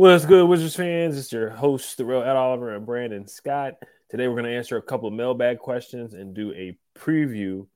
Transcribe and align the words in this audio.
What's 0.00 0.24
good, 0.24 0.48
Wizards 0.48 0.76
fans? 0.76 1.18
It's 1.18 1.30
your 1.30 1.50
host, 1.50 1.98
the 1.98 2.06
real 2.06 2.22
Ed 2.22 2.34
Oliver 2.34 2.74
and 2.74 2.86
Brandon 2.86 3.28
Scott. 3.28 3.74
Today, 4.08 4.28
we're 4.28 4.40
going 4.40 4.46
to 4.46 4.56
answer 4.56 4.78
a 4.78 4.82
couple 4.82 5.08
of 5.08 5.12
mailbag 5.12 5.58
questions 5.58 6.14
and 6.14 6.32
do 6.32 6.52
a 6.52 6.78
preview 6.98 7.66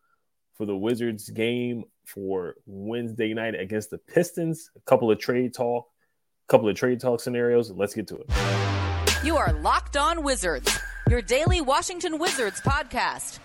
for 0.55 0.65
the 0.65 0.75
Wizards 0.75 1.29
game 1.29 1.85
for 2.07 2.55
Wednesday 2.65 3.35
night 3.35 3.55
against 3.55 3.91
the 3.91 3.99
Pistons. 3.99 4.71
A 4.75 4.81
couple 4.87 5.11
of 5.11 5.19
trade 5.19 5.53
talk, 5.53 5.87
a 6.49 6.51
couple 6.51 6.67
of 6.67 6.75
trade 6.77 6.99
talk 6.99 7.21
scenarios. 7.21 7.71
Let's 7.71 7.93
get 7.93 8.09
to 8.09 8.17
it. 8.17 8.31
You 9.23 9.37
are 9.37 9.53
Locked 9.61 9.99
On 9.99 10.23
Wizards, 10.23 10.81
your 11.11 11.21
daily 11.21 11.61
Washington 11.61 12.19
Wizards 12.19 12.59
podcast. 12.63 13.39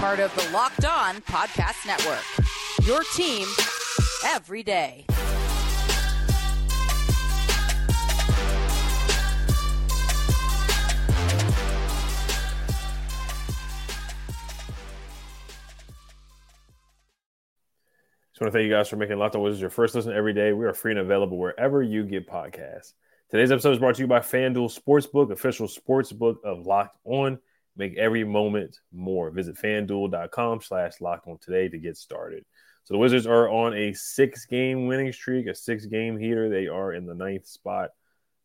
Part 0.00 0.20
of 0.20 0.36
the 0.36 0.50
Locked 0.52 0.84
On 0.84 1.22
Podcast 1.22 1.86
Network. 1.86 2.86
Your 2.86 3.00
team 3.14 3.48
every 4.22 4.62
day. 4.62 5.06
Just 18.36 18.42
want 18.42 18.52
to 18.52 18.58
thank 18.58 18.68
you 18.68 18.74
guys 18.74 18.90
for 18.90 18.96
making 18.96 19.16
Locked 19.16 19.34
On 19.34 19.40
Wizards 19.40 19.62
your 19.62 19.70
first 19.70 19.94
listen 19.94 20.12
every 20.12 20.34
day. 20.34 20.52
We 20.52 20.66
are 20.66 20.74
free 20.74 20.92
and 20.92 21.00
available 21.00 21.38
wherever 21.38 21.82
you 21.82 22.04
get 22.04 22.28
podcasts. 22.28 22.92
Today's 23.30 23.50
episode 23.50 23.72
is 23.72 23.78
brought 23.78 23.94
to 23.94 24.02
you 24.02 24.06
by 24.06 24.18
FanDuel 24.18 24.78
Sportsbook, 24.78 25.32
official 25.32 25.66
sportsbook 25.66 26.44
of 26.44 26.66
Locked 26.66 26.98
On. 27.06 27.38
Make 27.78 27.96
every 27.96 28.24
moment 28.24 28.78
more. 28.92 29.30
Visit 29.30 29.56
fanduel.com 29.56 30.60
slash 30.60 31.00
locked 31.00 31.26
on 31.26 31.38
today 31.38 31.70
to 31.70 31.78
get 31.78 31.96
started. 31.96 32.44
So 32.84 32.92
the 32.92 32.98
Wizards 32.98 33.26
are 33.26 33.48
on 33.48 33.72
a 33.72 33.94
six 33.94 34.44
game 34.44 34.86
winning 34.86 35.14
streak, 35.14 35.46
a 35.46 35.54
six 35.54 35.86
game 35.86 36.18
heater. 36.18 36.50
They 36.50 36.66
are 36.66 36.92
in 36.92 37.06
the 37.06 37.14
ninth 37.14 37.46
spot 37.46 37.92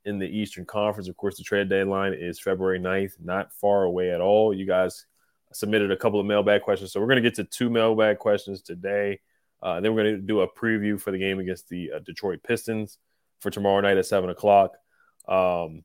in 0.05 0.19
the 0.19 0.25
Eastern 0.25 0.63
Conference. 0.63 1.09
Of 1.09 1.17
course, 1.17 1.35
the 1.35 1.43
trade 1.43 1.67
deadline 1.67 2.13
is 2.13 2.39
February 2.39 2.79
9th, 2.79 3.15
not 3.21 3.51
far 3.55 3.83
away 3.83 4.11
at 4.11 4.21
all. 4.21 4.53
You 4.53 4.65
guys 4.65 5.05
submitted 5.51 5.91
a 5.91 5.97
couple 5.97 6.21
of 6.21 6.25
mailbag 6.25 6.61
questions. 6.61 6.93
So 6.93 7.01
we're 7.01 7.07
going 7.07 7.21
to 7.21 7.29
get 7.29 7.35
to 7.35 7.43
two 7.43 7.69
mailbag 7.69 8.19
questions 8.19 8.61
today. 8.61 9.19
Uh, 9.61 9.79
then 9.79 9.93
we're 9.93 10.03
going 10.03 10.15
to 10.15 10.21
do 10.21 10.41
a 10.41 10.51
preview 10.51 10.99
for 10.99 11.11
the 11.11 11.17
game 11.17 11.39
against 11.39 11.69
the 11.69 11.91
uh, 11.95 11.99
Detroit 11.99 12.41
Pistons 12.43 12.97
for 13.39 13.49
tomorrow 13.49 13.81
night 13.81 13.97
at 13.97 14.05
seven 14.05 14.29
o'clock. 14.29 14.75
Um, 15.27 15.83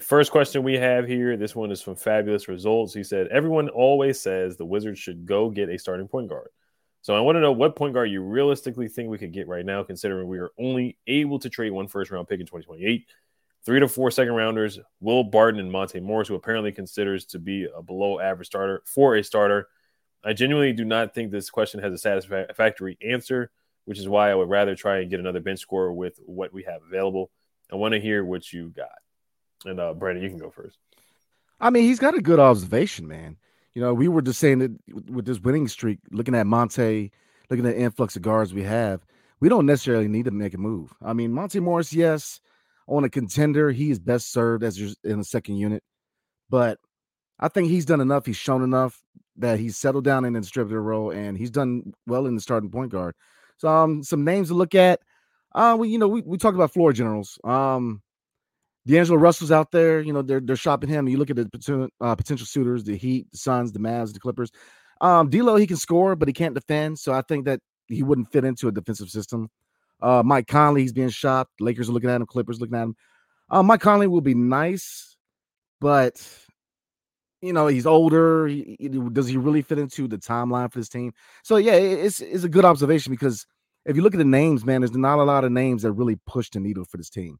first 0.00 0.32
question 0.32 0.62
we 0.62 0.74
have 0.74 1.06
here. 1.06 1.36
This 1.36 1.54
one 1.54 1.70
is 1.70 1.80
from 1.80 1.96
Fabulous 1.96 2.48
Results. 2.48 2.94
He 2.94 3.04
said, 3.04 3.28
"Everyone 3.28 3.68
always 3.68 4.20
says 4.20 4.56
the 4.56 4.64
Wizards 4.64 4.98
should 4.98 5.26
go 5.26 5.50
get 5.50 5.68
a 5.68 5.78
starting 5.78 6.08
point 6.08 6.28
guard. 6.28 6.48
So 7.02 7.14
I 7.14 7.20
want 7.20 7.36
to 7.36 7.40
know 7.40 7.52
what 7.52 7.76
point 7.76 7.94
guard 7.94 8.10
you 8.10 8.22
realistically 8.22 8.88
think 8.88 9.10
we 9.10 9.18
could 9.18 9.32
get 9.32 9.46
right 9.46 9.66
now, 9.66 9.82
considering 9.82 10.26
we 10.26 10.38
are 10.38 10.50
only 10.58 10.96
able 11.06 11.38
to 11.40 11.50
trade 11.50 11.70
one 11.70 11.86
first 11.86 12.10
round 12.10 12.28
pick 12.28 12.40
in 12.40 12.46
2028." 12.46 13.06
Three 13.64 13.80
to 13.80 13.88
four 13.88 14.10
second 14.10 14.34
rounders, 14.34 14.78
Will 15.00 15.24
Barton 15.24 15.58
and 15.58 15.72
Monte 15.72 15.98
Morris, 16.00 16.28
who 16.28 16.34
apparently 16.34 16.70
considers 16.70 17.24
to 17.26 17.38
be 17.38 17.66
a 17.74 17.80
below 17.80 18.20
average 18.20 18.48
starter 18.48 18.82
for 18.84 19.16
a 19.16 19.24
starter. 19.24 19.68
I 20.24 20.32
genuinely 20.32 20.72
do 20.72 20.84
not 20.84 21.14
think 21.14 21.30
this 21.30 21.50
question 21.50 21.80
has 21.80 21.92
a 21.92 21.98
satisfactory 21.98 22.96
answer, 23.02 23.50
which 23.84 23.98
is 23.98 24.08
why 24.08 24.30
I 24.30 24.34
would 24.34 24.48
rather 24.48 24.74
try 24.74 24.98
and 24.98 25.10
get 25.10 25.20
another 25.20 25.40
bench 25.40 25.60
score 25.60 25.92
with 25.92 26.18
what 26.24 26.52
we 26.52 26.62
have 26.64 26.80
available. 26.86 27.30
I 27.70 27.76
want 27.76 27.92
to 27.92 28.00
hear 28.00 28.24
what 28.24 28.52
you 28.52 28.70
got. 28.70 28.88
And 29.64 29.78
uh, 29.78 29.94
Brandon, 29.94 30.22
you 30.22 30.30
can 30.30 30.38
go 30.38 30.50
first. 30.50 30.78
I 31.60 31.70
mean, 31.70 31.84
he's 31.84 31.98
got 31.98 32.14
a 32.14 32.20
good 32.20 32.40
observation, 32.40 33.06
man. 33.06 33.36
You 33.74 33.82
know, 33.82 33.92
we 33.92 34.08
were 34.08 34.22
just 34.22 34.40
saying 34.40 34.58
that 34.60 35.10
with 35.10 35.26
this 35.26 35.40
winning 35.40 35.68
streak, 35.68 35.98
looking 36.10 36.34
at 36.34 36.46
Monte, 36.46 37.10
looking 37.50 37.66
at 37.66 37.74
the 37.74 37.80
influx 37.80 38.16
of 38.16 38.22
guards 38.22 38.54
we 38.54 38.62
have, 38.62 39.04
we 39.40 39.48
don't 39.48 39.66
necessarily 39.66 40.08
need 40.08 40.26
to 40.26 40.30
make 40.30 40.54
a 40.54 40.58
move. 40.58 40.92
I 41.02 41.12
mean, 41.12 41.32
Monte 41.32 41.60
Morris, 41.60 41.92
yes, 41.92 42.40
on 42.86 43.04
a 43.04 43.10
contender, 43.10 43.70
he 43.70 43.90
is 43.90 43.98
best 43.98 44.32
served 44.32 44.62
as 44.62 44.78
in 45.04 45.18
the 45.18 45.24
second 45.24 45.56
unit, 45.56 45.82
but 46.48 46.78
I 47.38 47.48
think 47.48 47.68
he's 47.68 47.86
done 47.86 48.00
enough. 48.00 48.26
He's 48.26 48.36
shown 48.36 48.62
enough 48.62 49.02
that 49.36 49.58
he's 49.58 49.76
settled 49.76 50.04
down 50.04 50.24
in 50.24 50.32
the 50.32 50.40
distributor 50.40 50.82
role 50.82 51.10
and 51.10 51.36
he's 51.36 51.50
done 51.50 51.92
well 52.06 52.26
in 52.26 52.34
the 52.34 52.40
starting 52.40 52.70
point 52.70 52.92
guard. 52.92 53.14
So 53.58 53.68
um, 53.68 54.02
some 54.02 54.24
names 54.24 54.48
to 54.48 54.54
look 54.54 54.74
at. 54.74 55.00
Uh, 55.54 55.76
we 55.78 55.88
you 55.88 55.98
know 55.98 56.08
we, 56.08 56.22
we 56.22 56.36
talked 56.36 56.56
about 56.56 56.72
floor 56.72 56.92
generals. 56.92 57.38
Um, 57.44 58.02
D'Angelo 58.86 59.18
Russell's 59.18 59.52
out 59.52 59.70
there. 59.70 60.00
You 60.00 60.12
know 60.12 60.22
they're 60.22 60.40
they're 60.40 60.56
shopping 60.56 60.90
him. 60.90 61.08
You 61.08 61.16
look 61.16 61.30
at 61.30 61.36
the 61.36 61.48
potential, 61.48 61.88
uh, 62.00 62.14
potential 62.14 62.46
suitors: 62.46 62.84
the 62.84 62.96
Heat, 62.96 63.30
the 63.30 63.38
Suns, 63.38 63.72
the 63.72 63.78
Mavs, 63.78 64.12
the 64.12 64.20
Clippers. 64.20 64.50
Um, 65.00 65.30
D'Lo 65.30 65.56
he 65.56 65.66
can 65.66 65.76
score, 65.76 66.16
but 66.16 66.28
he 66.28 66.34
can't 66.34 66.54
defend. 66.54 66.98
So 66.98 67.12
I 67.12 67.22
think 67.22 67.44
that 67.44 67.60
he 67.88 68.02
wouldn't 68.02 68.32
fit 68.32 68.44
into 68.44 68.68
a 68.68 68.72
defensive 68.72 69.10
system. 69.10 69.48
Uh, 70.02 70.22
Mike 70.24 70.48
Conley 70.48 70.82
he's 70.82 70.92
being 70.92 71.08
shopped. 71.08 71.52
Lakers 71.60 71.88
are 71.88 71.92
looking 71.92 72.10
at 72.10 72.20
him. 72.20 72.26
Clippers 72.26 72.60
looking 72.60 72.76
at 72.76 72.82
him. 72.82 72.96
Uh, 73.50 73.62
Mike 73.62 73.80
Conley 73.80 74.06
will 74.06 74.20
be 74.20 74.34
nice, 74.34 75.16
but 75.80 76.20
you 77.44 77.52
know 77.52 77.66
he's 77.66 77.86
older. 77.86 78.46
He, 78.46 78.76
does 79.12 79.28
he 79.28 79.36
really 79.36 79.62
fit 79.62 79.78
into 79.78 80.08
the 80.08 80.18
timeline 80.18 80.72
for 80.72 80.78
this 80.78 80.88
team? 80.88 81.12
So 81.42 81.56
yeah, 81.56 81.74
it's 81.74 82.20
it's 82.20 82.44
a 82.44 82.48
good 82.48 82.64
observation 82.64 83.12
because 83.12 83.46
if 83.84 83.96
you 83.96 84.02
look 84.02 84.14
at 84.14 84.18
the 84.18 84.24
names, 84.24 84.64
man, 84.64 84.80
there's 84.80 84.96
not 84.96 85.18
a 85.18 85.24
lot 85.24 85.44
of 85.44 85.52
names 85.52 85.82
that 85.82 85.92
really 85.92 86.16
push 86.26 86.50
the 86.50 86.60
needle 86.60 86.84
for 86.84 86.96
this 86.96 87.10
team, 87.10 87.38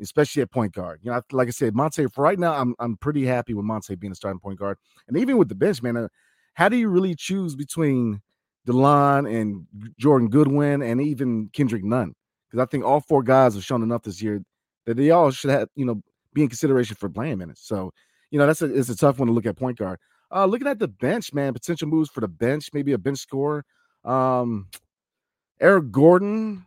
especially 0.00 0.42
at 0.42 0.50
point 0.50 0.74
guard. 0.74 1.00
You 1.02 1.12
know, 1.12 1.22
like 1.32 1.48
I 1.48 1.52
said, 1.52 1.74
Monte. 1.74 2.06
For 2.08 2.22
right 2.22 2.38
now, 2.38 2.54
I'm 2.54 2.74
I'm 2.78 2.96
pretty 2.96 3.24
happy 3.24 3.54
with 3.54 3.64
Monte 3.64 3.94
being 3.96 4.12
a 4.12 4.16
starting 4.16 4.40
point 4.40 4.58
guard, 4.58 4.78
and 5.06 5.16
even 5.16 5.38
with 5.38 5.48
the 5.48 5.54
bench, 5.54 5.82
man. 5.82 5.96
Uh, 5.96 6.08
how 6.54 6.68
do 6.68 6.76
you 6.76 6.88
really 6.88 7.14
choose 7.14 7.54
between 7.54 8.20
Delon 8.66 9.32
and 9.32 9.64
Jordan 9.96 10.28
Goodwin 10.28 10.82
and 10.82 11.00
even 11.00 11.50
Kendrick 11.52 11.84
Nunn? 11.84 12.14
Because 12.50 12.60
I 12.60 12.68
think 12.68 12.84
all 12.84 13.00
four 13.00 13.22
guys 13.22 13.54
have 13.54 13.62
shown 13.62 13.80
enough 13.84 14.02
this 14.02 14.20
year 14.20 14.42
that 14.84 14.96
they 14.96 15.10
all 15.10 15.30
should 15.30 15.50
have, 15.50 15.68
you 15.76 15.84
know, 15.84 16.02
be 16.34 16.42
in 16.42 16.48
consideration 16.48 16.96
for 16.96 17.08
playing 17.08 17.38
minutes. 17.38 17.64
So 17.64 17.92
you 18.30 18.38
know, 18.38 18.46
that's 18.46 18.62
a 18.62 18.74
it's 18.74 18.88
a 18.88 18.96
tough 18.96 19.18
one 19.18 19.28
to 19.28 19.34
look 19.34 19.46
at 19.46 19.56
point 19.56 19.78
guard. 19.78 19.98
Uh, 20.30 20.44
looking 20.44 20.66
at 20.66 20.78
the 20.78 20.88
bench, 20.88 21.32
man, 21.32 21.52
potential 21.52 21.88
moves 21.88 22.10
for 22.10 22.20
the 22.20 22.28
bench, 22.28 22.70
maybe 22.72 22.92
a 22.92 22.98
bench 22.98 23.18
score. 23.18 23.64
Um, 24.04 24.68
Eric 25.60 25.90
Gordon, 25.90 26.66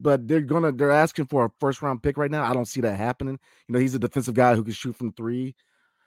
but 0.00 0.26
they're 0.26 0.40
gonna 0.40 0.72
they're 0.72 0.90
asking 0.90 1.26
for 1.26 1.46
a 1.46 1.50
first 1.60 1.82
round 1.82 2.02
pick 2.02 2.16
right 2.16 2.30
now. 2.30 2.44
I 2.44 2.54
don't 2.54 2.66
see 2.66 2.80
that 2.80 2.96
happening. 2.96 3.38
You 3.68 3.72
know, 3.72 3.78
he's 3.78 3.94
a 3.94 3.98
defensive 3.98 4.34
guy 4.34 4.54
who 4.54 4.64
can 4.64 4.72
shoot 4.72 4.96
from 4.96 5.12
three, 5.12 5.54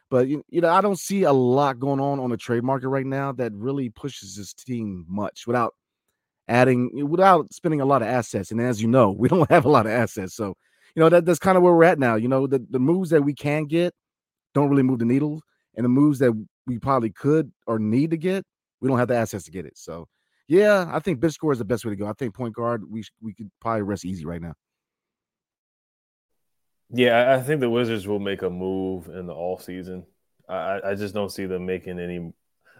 but 0.10 0.28
you, 0.28 0.44
you 0.50 0.62
know, 0.62 0.70
I 0.70 0.82
don't 0.82 1.00
see 1.00 1.24
a 1.24 1.34
lot 1.34 1.80
going 1.80 2.00
on 2.00 2.20
on 2.20 2.30
the 2.30 2.38
trade 2.38 2.64
market 2.64 2.90
right 2.90 3.06
now 3.06 3.32
that 3.34 3.54
really 3.54 3.90
pushes 3.90 4.36
this 4.36 4.54
team 4.54 5.06
much 5.08 5.46
without 5.48 5.76
adding 6.48 7.08
without 7.08 7.54
spending 7.54 7.82
a 7.82 7.86
lot 7.86 8.02
of 8.02 8.08
assets. 8.08 8.52
And 8.52 8.60
as 8.60 8.82
you 8.82 8.88
know, 8.88 9.12
we 9.18 9.30
don't 9.30 9.50
have 9.50 9.66
a 9.66 9.70
lot 9.70 9.86
of 9.86 9.92
assets, 9.92 10.36
so 10.36 10.56
you 10.96 11.02
know 11.02 11.10
that 11.10 11.26
that's 11.26 11.40
kind 11.40 11.58
of 11.58 11.64
where 11.64 11.74
we're 11.74 11.84
at 11.84 12.00
now. 12.00 12.16
You 12.16 12.28
know, 12.28 12.48
the 12.48 12.66
the 12.70 12.80
moves 12.80 13.12
that 13.12 13.24
we 13.24 13.34
can 13.34 13.66
get 13.66 13.94
don't 14.54 14.70
really 14.70 14.84
move 14.84 15.00
the 15.00 15.06
needle. 15.06 15.42
And 15.76 15.86
the 15.86 15.90
moves 15.90 16.20
that 16.20 16.34
we 16.66 16.80
probably 16.80 17.10
could 17.10 17.52
or 17.68 17.80
need 17.80 18.12
to 18.12 18.18
get, 18.18 18.46
we 18.82 18.88
don't 18.88 18.98
have 18.98 19.08
the 19.08 19.16
assets 19.16 19.46
to 19.46 19.52
get 19.52 19.66
it. 19.66 19.78
So, 19.78 20.08
yeah, 20.48 20.90
I 20.92 21.00
think 21.00 21.20
bench 21.20 21.34
score 21.34 21.52
is 21.54 21.60
the 21.60 21.66
best 21.66 21.86
way 21.86 21.92
to 21.92 21.96
go. 21.96 22.08
I 22.08 22.14
think 22.14 22.34
point 22.34 22.56
guard, 22.56 22.84
we 22.90 23.04
we 23.22 23.34
could 23.34 23.50
probably 23.62 23.84
rest 23.84 24.04
easy 24.04 24.26
right 24.26 24.42
now. 24.42 24.54
Yeah, 26.92 27.34
I 27.34 27.42
think 27.42 27.62
the 27.62 27.70
Wizards 27.70 28.08
will 28.08 28.20
make 28.20 28.42
a 28.42 28.50
move 28.50 29.08
in 29.10 29.28
the 29.28 29.34
off 29.34 29.64
season. 29.64 30.06
I, 30.50 30.80
I 30.84 30.96
just 30.96 31.14
don't 31.14 31.32
see 31.32 31.46
them 31.46 31.66
making 31.66 32.00
any. 32.00 32.34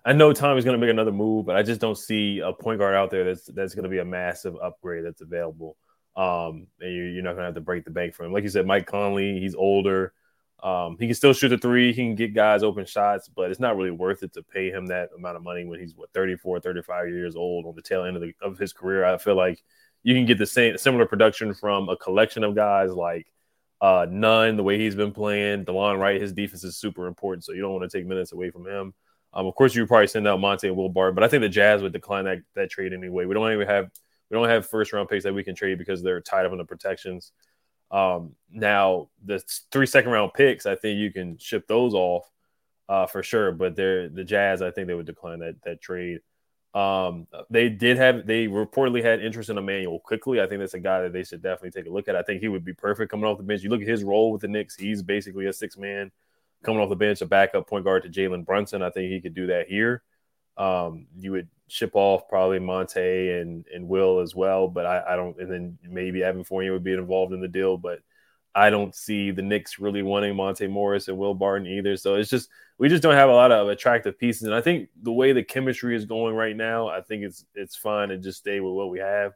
I 0.04 0.14
know 0.14 0.34
Tommy's 0.34 0.66
going 0.66 0.80
to 0.80 0.84
make 0.84 0.92
another 0.92 1.12
move, 1.12 1.46
but 1.46 1.56
I 1.56 1.62
just 1.62 1.80
don't 1.80 1.98
see 1.98 2.40
a 2.40 2.52
point 2.52 2.80
guard 2.80 2.96
out 2.96 3.12
there 3.12 3.24
that's 3.24 3.46
that's 3.46 3.76
going 3.76 3.84
to 3.84 3.90
be 3.90 4.00
a 4.00 4.06
massive 4.06 4.56
upgrade 4.62 5.06
that's 5.06 5.22
available. 5.22 5.78
Um, 6.16 6.68
and 6.82 6.94
you're, 6.94 7.10
you're 7.10 7.24
not 7.24 7.34
going 7.34 7.42
to 7.42 7.46
have 7.46 7.56
to 7.56 7.62
break 7.62 7.86
the 7.86 7.92
bank 7.92 8.16
for 8.16 8.26
him. 8.26 8.34
Like 8.34 8.44
you 8.44 8.50
said, 8.50 8.66
Mike 8.66 8.88
Conley, 8.88 9.40
he's 9.40 9.56
older. 9.56 10.14
Um, 10.62 10.98
he 11.00 11.08
can 11.08 11.16
still 11.16 11.34
shoot 11.34 11.50
the 11.50 11.58
three. 11.58 11.94
He 11.94 12.04
can 12.04 12.16
get 12.16 12.34
guys 12.34 12.64
open 12.64 12.86
shots, 12.86 13.30
but 13.30 13.50
it's 13.50 13.60
not 13.60 13.78
really 13.78 13.92
worth 13.92 14.24
it 14.24 14.34
to 14.34 14.44
pay 14.44 14.70
him 14.70 14.88
that 14.88 15.10
amount 15.16 15.38
of 15.38 15.44
money 15.44 15.66
when 15.66 15.80
he's 15.80 15.96
what 15.96 16.12
34, 16.14 16.60
35 16.60 17.10
years 17.10 17.36
old 17.36 17.66
on 17.66 17.76
the 17.76 17.82
tail 17.82 18.04
end 18.04 18.18
of, 18.18 18.22
the, 18.22 18.34
of 18.42 18.58
his 18.58 18.74
career. 18.74 19.06
I 19.06 19.18
feel 19.18 19.36
like 19.36 19.64
you 20.04 20.14
can 20.14 20.26
get 20.26 20.38
the 20.38 20.46
same 20.46 20.78
similar 20.78 21.06
production 21.06 21.54
from 21.54 21.88
a 21.90 21.96
collection 21.96 22.44
of 22.44 22.56
guys 22.56 22.92
like 22.92 23.28
uh, 23.82 24.06
Nunn, 24.10 24.58
the 24.58 24.64
way 24.64 24.78
he's 24.78 24.96
been 24.96 25.12
playing. 25.12 25.66
Delon 25.66 26.00
Wright, 26.00 26.22
his 26.22 26.34
defense 26.34 26.64
is 26.64 26.76
super 26.76 27.08
important, 27.08 27.46
so 27.46 27.54
you 27.54 27.62
don't 27.62 27.74
want 27.74 27.90
to 27.90 27.98
take 27.98 28.06
minutes 28.06 28.34
away 28.34 28.52
from 28.52 28.68
him. 28.68 28.94
Um, 29.34 29.46
of 29.46 29.56
course, 29.56 29.76
you 29.76 29.86
probably 29.86 30.08
send 30.08 30.28
out 30.28 30.40
Monte 30.40 30.68
and 30.68 30.76
Will 30.76 30.90
Bart, 30.90 31.16
but 31.16 31.24
I 31.24 31.28
think 31.28 31.42
the 31.42 31.50
Jazz 31.50 31.82
would 31.82 31.94
decline 31.94 32.26
that 32.26 32.40
that 32.56 32.70
trade 32.70 32.94
anyway. 32.94 33.26
We 33.26 33.34
don't 33.34 33.52
even 33.54 33.68
have 33.68 33.90
we 34.30 34.36
don't 34.36 34.50
have 34.50 34.68
first 34.68 34.92
round 34.92 35.08
picks 35.08 35.24
that 35.24 35.34
we 35.34 35.44
can 35.44 35.56
trade 35.56 35.78
because 35.78 36.02
they're 36.02 36.22
tied 36.22 36.46
up 36.46 36.52
in 36.52 36.58
the 36.58 36.66
protections. 36.66 37.32
Um, 37.92 38.36
now 38.52 39.10
the 39.24 39.40
three 39.72 39.86
second 39.86 40.12
round 40.12 40.34
picks, 40.34 40.66
I 40.66 40.76
think 40.76 41.00
you 41.00 41.12
can 41.12 41.38
ship 41.38 41.68
those 41.68 41.94
off 41.94 42.30
uh, 42.88 43.06
for 43.08 43.24
sure. 43.24 43.52
But 43.52 43.76
they're 43.76 44.10
the 44.10 44.24
Jazz, 44.24 44.62
I 44.62 44.72
think 44.72 44.88
they 44.88 44.94
would 44.94 45.06
decline 45.06 45.40
that 45.40 45.62
that 45.64 45.82
trade. 45.82 46.22
Um, 46.74 47.26
they 47.50 47.70
did 47.70 47.98
have 47.98 48.28
they 48.28 48.48
reportedly 48.48 49.04
had 49.04 49.22
interest 49.22 49.50
in 49.50 49.58
Immanuel 49.58 50.00
Quickley. 50.00 50.40
I 50.40 50.48
think 50.48 50.60
that's 50.60 50.76
a 50.76 50.80
guy 50.80 51.02
that 51.02 51.14
they 51.14 51.24
should 51.24 51.42
definitely 51.42 51.72
take 51.72 51.90
a 51.90 51.94
look 51.94 52.08
at. 52.08 52.16
I 52.16 52.22
think 52.22 52.42
he 52.42 52.48
would 52.48 52.64
be 52.64 52.74
perfect 52.74 53.10
coming 53.10 53.26
off 53.26 53.38
the 53.38 53.44
bench. 53.44 53.64
You 53.64 53.70
look 53.70 53.82
at 53.82 53.88
his 53.88 54.04
role 54.04 54.32
with 54.32 54.42
the 54.42 54.48
Knicks; 54.48 54.76
he's 54.76 55.02
basically 55.02 55.48
a 55.48 55.54
six 55.54 55.78
man 55.78 56.12
coming 56.64 56.80
off 56.80 56.90
the 56.90 56.96
bench, 56.96 57.22
a 57.22 57.26
backup 57.26 57.68
point 57.68 57.86
guard 57.86 58.04
to 58.04 58.10
Jalen 58.10 58.46
Brunson. 58.46 58.84
I 58.84 58.92
think 58.92 59.12
he 59.12 59.22
could 59.22 59.34
do 59.34 59.48
that 59.48 59.68
here. 59.68 60.04
Um, 60.60 61.08
you 61.20 61.32
would 61.32 61.48
ship 61.68 61.92
off 61.94 62.28
probably 62.28 62.60
Monte 62.60 63.00
and 63.00 63.66
and 63.74 63.88
Will 63.88 64.20
as 64.20 64.36
well, 64.36 64.68
but 64.68 64.86
I, 64.86 65.04
I 65.10 65.16
don't. 65.16 65.40
And 65.40 65.52
then 65.52 65.78
maybe 65.84 66.24
Evan 66.24 66.44
Fournier 66.44 66.74
would 66.74 66.84
be 66.84 66.94
involved 66.94 67.34
in 67.34 67.42
the 67.42 67.48
deal, 67.48 67.78
but 67.78 68.00
I 68.56 68.70
don't 68.70 68.94
see 68.96 69.32
the 69.32 69.42
Knicks 69.42 69.80
really 69.80 70.02
wanting 70.02 70.36
Monte 70.36 70.68
Morris 70.68 71.08
and 71.08 71.18
Will 71.18 71.34
Barton 71.34 71.68
either. 71.68 71.96
So 71.96 72.16
it's 72.16 72.30
just 72.30 72.50
we 72.78 72.90
just 72.90 73.04
don't 73.04 73.16
have 73.16 73.30
a 73.30 73.34
lot 73.34 73.52
of 73.52 73.70
attractive 73.70 74.18
pieces. 74.18 74.44
And 74.44 74.56
I 74.56 74.62
think 74.62 74.90
the 75.02 75.12
way 75.12 75.32
the 75.32 75.44
chemistry 75.44 75.96
is 75.96 76.06
going 76.06 76.36
right 76.36 76.56
now, 76.56 76.88
I 76.88 77.02
think 77.02 77.24
it's 77.24 77.46
it's 77.56 77.76
fine 77.76 78.10
to 78.10 78.18
just 78.18 78.40
stay 78.40 78.60
with 78.60 78.74
what 78.74 78.90
we 78.90 79.00
have, 79.00 79.34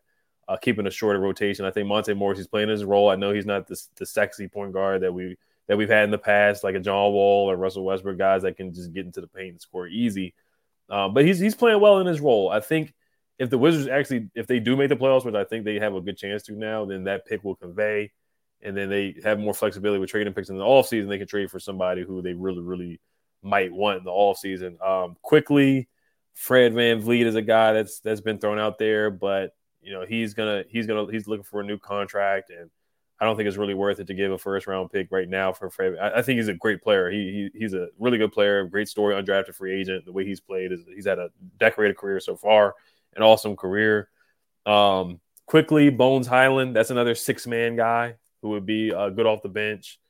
uh, 0.48 0.58
keeping 0.58 0.88
a 0.88 0.92
shorter 0.92 1.20
rotation. 1.20 1.66
I 1.66 1.72
think 1.72 1.88
Monte 1.88 2.14
Morris 2.14 2.40
is 2.40 2.48
playing 2.48 2.70
his 2.70 2.84
role. 2.84 3.10
I 3.10 3.16
know 3.16 3.34
he's 3.34 3.46
not 3.46 3.68
the, 3.68 3.82
the 3.96 4.06
sexy 4.06 4.48
point 4.48 4.74
guard 4.74 5.02
that 5.02 5.14
we 5.14 5.38
that 5.68 5.78
we've 5.78 5.90
had 5.90 6.04
in 6.04 6.12
the 6.12 6.18
past, 6.18 6.64
like 6.64 6.76
a 6.76 6.80
John 6.80 7.14
Wall 7.14 7.50
or 7.50 7.56
Russell 7.56 7.86
Westbrook, 7.86 8.18
guys 8.18 8.42
that 8.42 8.58
can 8.58 8.74
just 8.74 8.94
get 8.94 9.06
into 9.06 9.22
the 9.22 9.28
paint 9.28 9.52
and 9.52 9.62
score 9.62 9.88
easy. 9.88 10.34
Uh, 10.90 11.10
but 11.10 11.26
he's 11.26 11.40
he's 11.40 11.56
playing 11.56 11.80
well 11.80 12.00
in 12.00 12.08
his 12.08 12.22
role. 12.22 12.50
I 12.50 12.60
think 12.60 12.94
if 13.40 13.50
the 13.50 13.58
Wizards 13.58 13.88
actually 13.88 14.30
if 14.36 14.48
they 14.48 14.60
do 14.60 14.76
make 14.76 14.90
the 14.90 14.96
playoffs, 14.96 15.26
which 15.26 15.36
I 15.36 15.44
think 15.44 15.66
they 15.66 15.80
have 15.80 15.96
a 15.96 16.02
good 16.02 16.18
chance 16.18 16.44
to 16.44 16.54
now, 16.54 16.86
then 16.86 17.06
that 17.06 17.26
pick 17.26 17.44
will 17.44 17.56
convey 17.56 18.12
and 18.64 18.76
then 18.76 18.90
they 18.90 19.16
have 19.24 19.40
more 19.40 19.54
flexibility 19.54 20.00
with 20.00 20.10
trading 20.10 20.34
picks 20.34 20.50
in 20.50 20.58
the 20.58 20.64
offseason. 20.64 21.10
They 21.10 21.18
can 21.18 21.28
trade 21.28 21.52
for 21.52 21.60
somebody 21.60 22.04
who 22.04 22.22
they 22.22 22.34
really, 22.34 22.62
really 22.62 23.02
might 23.42 23.72
want 23.74 24.00
in 24.00 24.04
the 24.06 24.12
offseason. 24.12 24.82
Um, 24.82 25.18
quickly, 25.22 25.90
Fred 26.34 26.74
VanVleet 26.74 27.26
is 27.26 27.36
a 27.36 27.42
guy 27.42 27.74
that's 27.74 28.00
that's 28.00 28.22
been 28.22 28.40
thrown 28.40 28.60
out 28.60 28.80
there, 28.80 29.12
but 29.12 29.52
you 29.82 29.92
know, 29.92 30.06
he's 30.06 30.34
gonna 30.34 30.64
he's 30.70 30.88
gonna 30.88 31.12
he's 31.12 31.28
looking 31.28 31.44
for 31.44 31.60
a 31.60 31.66
new 31.66 31.78
contract 31.78 32.50
and 32.50 32.70
I 33.24 33.26
don't 33.26 33.38
think 33.38 33.48
it's 33.48 33.56
really 33.56 33.74
worth 33.74 34.02
it 34.02 34.08
to 34.08 34.14
give 34.14 34.34
a 34.34 34.38
first 34.38 34.68
round 34.68 34.92
pick 34.92 35.08
right 35.10 35.30
now 35.30 35.54
for 35.54 35.70
Fred. 35.70 35.96
I, 35.98 36.20
I 36.20 36.22
think 36.22 36.40
he's 36.40 36.50
a 36.50 36.54
great 36.54 36.82
player. 36.82 37.10
He, 37.10 37.50
he, 37.54 37.60
he's 37.60 37.74
a 37.74 37.88
really 37.98 38.18
good 38.18 38.34
player, 38.34 38.66
great 38.66 38.90
story, 38.90 39.16
undrafted 39.16 39.56
free 39.56 39.80
agent. 39.80 40.04
The 40.04 40.12
way 40.12 40.26
he's 40.26 40.42
played 40.42 40.74
is 40.74 40.82
he's 40.94 41.06
had 41.06 41.20
a 41.20 41.30
decorated 41.58 41.96
career 41.96 42.20
so 42.20 42.36
far, 42.36 42.76
an 43.16 43.24
awesome 43.24 43.56
career. 43.56 44.10
Um, 44.66 45.22
quickly, 45.46 45.90
Bones 45.90 46.28
Hyland, 46.28 46.76
that's 46.76 46.90
another 46.90 47.16
six 47.16 47.48
man 47.48 47.78
guy 47.78 48.16
who 48.42 48.50
would 48.50 48.66
be 48.66 48.94
uh, 48.94 49.08
good 49.08 49.26
off 49.26 49.42
the 49.42 49.48
bench, 49.48 50.02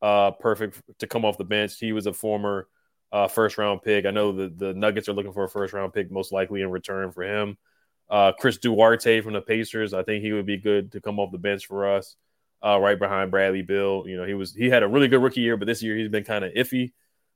uh, 0.00 0.30
perfect 0.30 0.80
to 1.00 1.08
come 1.08 1.24
off 1.24 1.38
the 1.38 1.44
bench. 1.44 1.76
He 1.76 1.92
was 1.92 2.06
a 2.06 2.12
former 2.12 2.68
uh, 3.10 3.26
first 3.26 3.58
round 3.58 3.82
pick. 3.82 4.06
I 4.06 4.12
know 4.12 4.30
the, 4.30 4.48
the 4.48 4.74
Nuggets 4.74 5.08
are 5.08 5.12
looking 5.12 5.32
for 5.32 5.42
a 5.42 5.48
first 5.48 5.72
round 5.72 5.92
pick, 5.92 6.08
most 6.08 6.30
likely 6.30 6.62
in 6.62 6.70
return 6.70 7.10
for 7.10 7.24
him. 7.24 7.58
Uh, 8.08 8.32
Chris 8.32 8.58
Duarte 8.58 9.20
from 9.20 9.34
the 9.34 9.40
Pacers, 9.40 9.92
I 9.94 10.02
think 10.02 10.22
he 10.22 10.32
would 10.32 10.46
be 10.46 10.56
good 10.56 10.92
to 10.92 11.00
come 11.00 11.18
off 11.18 11.32
the 11.32 11.38
bench 11.38 11.66
for 11.66 11.88
us, 11.96 12.16
uh, 12.64 12.78
right 12.78 12.98
behind 12.98 13.30
Bradley 13.30 13.62
Beal. 13.62 14.04
You 14.06 14.16
know, 14.16 14.24
he 14.24 14.34
was 14.34 14.54
he 14.54 14.68
had 14.68 14.82
a 14.82 14.88
really 14.88 15.08
good 15.08 15.22
rookie 15.22 15.40
year, 15.40 15.56
but 15.56 15.66
this 15.66 15.82
year 15.82 15.96
he's 15.96 16.08
been 16.08 16.24
kind 16.24 16.44
of 16.44 16.52
iffy 16.54 16.92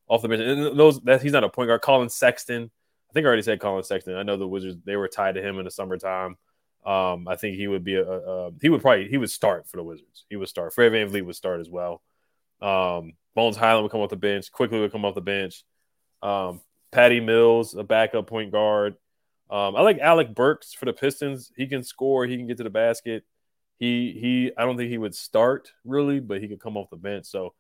off 0.09 0.23
the 0.23 0.29
bench. 0.29 0.43
And 0.43 0.79
those 0.79 1.01
that 1.03 1.23
he's 1.23 1.33
not 1.33 1.45
a 1.45 1.49
point 1.49 1.69
guard. 1.69 1.83
Collin 1.83 2.09
Sexton, 2.09 2.71
I 3.11 3.13
think 3.13 3.25
I 3.25 3.29
already 3.29 3.43
said 3.43 3.61
Collin 3.61 3.85
Sexton. 3.85 4.17
I 4.17 4.23
know 4.23 4.37
the 4.37 4.49
Wizards 4.49 4.77
they 4.85 4.97
were 4.97 5.09
tied 5.09 5.37
to 5.37 5.43
him 5.43 5.59
in 5.59 5.65
the 5.65 5.71
summertime. 5.71 6.37
Um, 6.85 7.27
I 7.29 7.37
think 7.37 7.57
he 7.57 7.67
would 7.67 7.83
be 7.83 7.95
a, 7.95 8.05
a, 8.05 8.49
a, 8.49 8.51
he 8.61 8.69
would 8.69 8.83
probably 8.83 9.09
he 9.09 9.17
would 9.17 9.31
start 9.31 9.67
for 9.67 9.79
the 9.79 9.85
Wizards. 9.85 10.27
He 10.29 10.37
would 10.37 10.49
start. 10.49 10.75
Fred 10.75 10.93
VanVleet 10.93 11.25
would 11.25 11.37
start 11.37 11.61
as 11.61 11.71
well. 11.71 12.03
Um, 12.61 13.15
Bones 13.35 13.57
Hyland 13.57 13.85
would 13.85 13.93
come 13.93 14.01
off 14.01 14.11
the 14.11 14.17
bench. 14.17 14.53
Quickley 14.53 14.81
would 14.81 14.93
come 14.93 15.05
off 15.05 15.15
the 15.15 15.21
bench. 15.21 15.65
Um, 16.23 16.61
Patty 16.93 17.21
Mills, 17.21 17.75
a 17.75 17.83
backup 17.83 18.27
point 18.27 18.53
guard. 18.53 18.95
Um, 19.51 19.77
I 19.77 19.83
like 19.83 19.99
Alec 19.99 20.35
Burks 20.35 20.73
for 20.73 20.85
the 20.85 20.93
Pistons. 20.93 21.51
He 21.57 21.67
can 21.67 21.83
score. 21.83 22.27
He 22.27 22.37
can 22.37 22.47
get 22.47 22.59
to 22.59 22.65
the 22.65 22.71
basket. 22.71 23.25
He 23.79 24.17
he. 24.21 24.53
I 24.57 24.65
don't 24.65 24.77
think 24.77 24.91
he 24.91 24.99
would 24.99 25.15
start 25.15 25.73
really, 25.85 26.21
but 26.21 26.41
he 26.41 26.49
could 26.49 26.61
come 26.61 26.77
off 26.77 26.91
the 26.91 26.97
bench. 26.97 27.27
So 27.27 27.55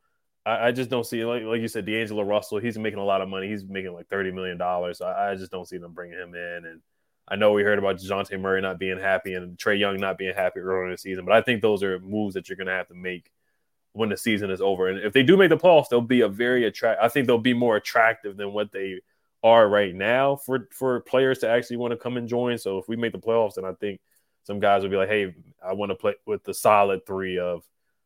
I, 0.46 0.69
I 0.69 0.72
just 0.72 0.90
don't 0.90 1.05
see 1.05 1.25
like 1.25 1.43
like 1.43 1.61
you 1.61 1.69
said, 1.69 1.87
D'Angelo 1.87 2.22
Russell. 2.22 2.58
He's 2.58 2.78
making 2.78 3.00
a 3.00 3.05
lot 3.05 3.20
of 3.20 3.28
money. 3.28 3.49
He's 3.49 3.64
making 3.64 3.93
like 3.93 4.08
thirty 4.08 4.31
million 4.31 4.58
dollars. 4.58 4.99
So 4.99 5.06
I, 5.06 5.32
I 5.32 5.34
just 5.34 5.50
don't 5.50 5.69
see 5.69 5.78
them 5.78 5.93
bringing 5.93 6.19
him 6.19 6.34
in 6.34 6.64
and 6.66 6.81
I 7.26 7.37
know 7.37 7.52
we 7.52 7.62
heard 7.62 7.78
about 7.78 7.96
Dejounte 7.96 8.38
Murray 8.38 8.61
not 8.61 8.78
being 8.78 8.99
happy 8.99 9.34
and 9.34 9.56
Trae 9.56 9.78
Young 9.78 9.99
not 9.99 10.19
being 10.19 10.34
happy 10.34 10.61
earlier 10.61 10.84
in 10.84 10.90
the 10.90 10.99
season, 10.99 11.25
but 11.25 11.34
I 11.34 11.40
think 11.40 11.62
those 11.62 11.82
are 11.82 11.99
moves 12.00 12.34
that 12.34 12.49
you're 12.49 12.56
going 12.56 12.66
to 12.66 12.75
have 12.75 12.88
to 12.88 12.94
make 12.94 13.31
when 13.93 14.11
the 14.11 14.16
season 14.16 14.50
is 14.50 14.61
over. 14.61 14.88
And 14.88 14.99
if 14.99 15.12
they 15.12 15.22
do 15.22 15.37
make 15.37 15.49
the 15.49 15.56
playoffs, 15.56 15.88
they'll 15.88 16.02
be 16.02 16.20
a 16.20 16.28
very 16.28 16.66
attract. 16.66 17.00
I 17.02 17.08
think 17.08 17.26
they'll 17.26 17.38
be 17.38 17.55
more 17.55 17.76
attractive 17.76 18.37
than 18.37 18.52
what 18.52 18.72
they 18.72 19.00
are 19.43 19.66
right 19.69 19.94
now 19.94 20.37
for 20.37 20.69
for 20.72 21.00
players 21.00 21.38
to 21.38 21.49
actually 21.49 21.76
want 21.78 21.93
to 21.93 21.96
come 21.96 22.16
and 22.16 22.28
join. 22.28 22.58
So 22.58 22.78
if 22.78 22.88
we 22.88 22.96
make 22.96 23.12
the 23.12 23.19
playoffs, 23.19 23.55
then 23.55 23.64
I 23.64 23.72
think 23.72 24.00
some 24.44 24.61
guys 24.61 24.82
would 24.82 24.91
be 24.91 24.96
like, 24.96 25.08
"Hey, 25.08 25.35
I 25.64 25.73
want 25.73 25.91
to 25.91 25.96
play 25.96 26.14
with 26.26 26.44
the 26.44 26.55
solid 26.55 27.05
three 27.06 27.38
of 27.38 27.64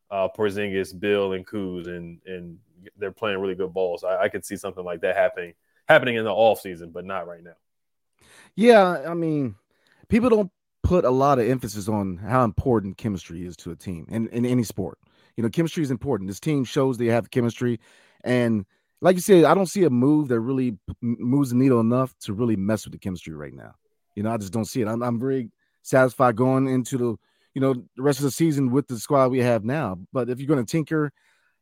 uh, 0.09 0.27
Porzingis, 0.35 0.97
Beal, 0.99 1.33
and 1.33 1.45
Kuz, 1.45 1.87
and 1.87 2.19
and 2.25 2.57
they're 2.97 3.11
playing 3.11 3.39
really 3.39 3.55
good 3.55 3.73
balls." 3.73 4.03
I, 4.03 4.23
I 4.23 4.29
could 4.29 4.45
see 4.45 4.57
something 4.57 4.83
like 4.83 5.01
that 5.01 5.15
happening 5.15 5.53
happening 5.87 6.15
in 6.15 6.25
the 6.25 6.31
off 6.31 6.61
season, 6.61 6.91
but 6.91 7.05
not 7.05 7.27
right 7.27 7.43
now. 7.43 7.55
Yeah, 8.55 9.03
I 9.07 9.13
mean, 9.13 9.55
people 10.07 10.29
don't 10.29 10.51
put 10.83 11.05
a 11.05 11.09
lot 11.09 11.39
of 11.39 11.49
emphasis 11.49 11.87
on 11.87 12.17
how 12.17 12.43
important 12.43 12.97
chemistry 12.97 13.45
is 13.45 13.55
to 13.57 13.71
a 13.71 13.75
team 13.75 14.05
in, 14.09 14.27
in 14.29 14.45
any 14.45 14.63
sport. 14.63 14.97
You 15.35 15.43
know, 15.43 15.49
chemistry 15.49 15.83
is 15.83 15.91
important. 15.91 16.29
This 16.29 16.39
team 16.39 16.63
shows 16.63 16.97
they 16.97 17.07
have 17.07 17.31
chemistry. 17.31 17.79
And 18.23 18.65
like 19.01 19.15
you 19.15 19.21
said, 19.21 19.45
I 19.45 19.53
don't 19.53 19.69
see 19.69 19.83
a 19.83 19.89
move 19.89 20.27
that 20.29 20.39
really 20.39 20.77
moves 21.01 21.51
the 21.51 21.55
needle 21.55 21.79
enough 21.79 22.13
to 22.21 22.33
really 22.33 22.55
mess 22.55 22.85
with 22.85 22.93
the 22.93 22.99
chemistry 22.99 23.33
right 23.33 23.53
now. 23.53 23.75
You 24.15 24.23
know, 24.23 24.31
I 24.31 24.37
just 24.37 24.51
don't 24.51 24.65
see 24.65 24.81
it. 24.81 24.87
I'm, 24.87 25.01
I'm 25.01 25.19
very 25.19 25.49
satisfied 25.81 26.35
going 26.35 26.67
into 26.67 26.97
the, 26.97 27.15
you 27.53 27.61
know, 27.61 27.73
the 27.73 28.01
rest 28.01 28.19
of 28.19 28.23
the 28.23 28.31
season 28.31 28.71
with 28.71 28.87
the 28.87 28.99
squad 28.99 29.29
we 29.29 29.39
have 29.39 29.63
now. 29.63 29.97
But 30.13 30.29
if 30.29 30.39
you're 30.39 30.47
going 30.47 30.63
to 30.63 30.71
tinker, 30.71 31.11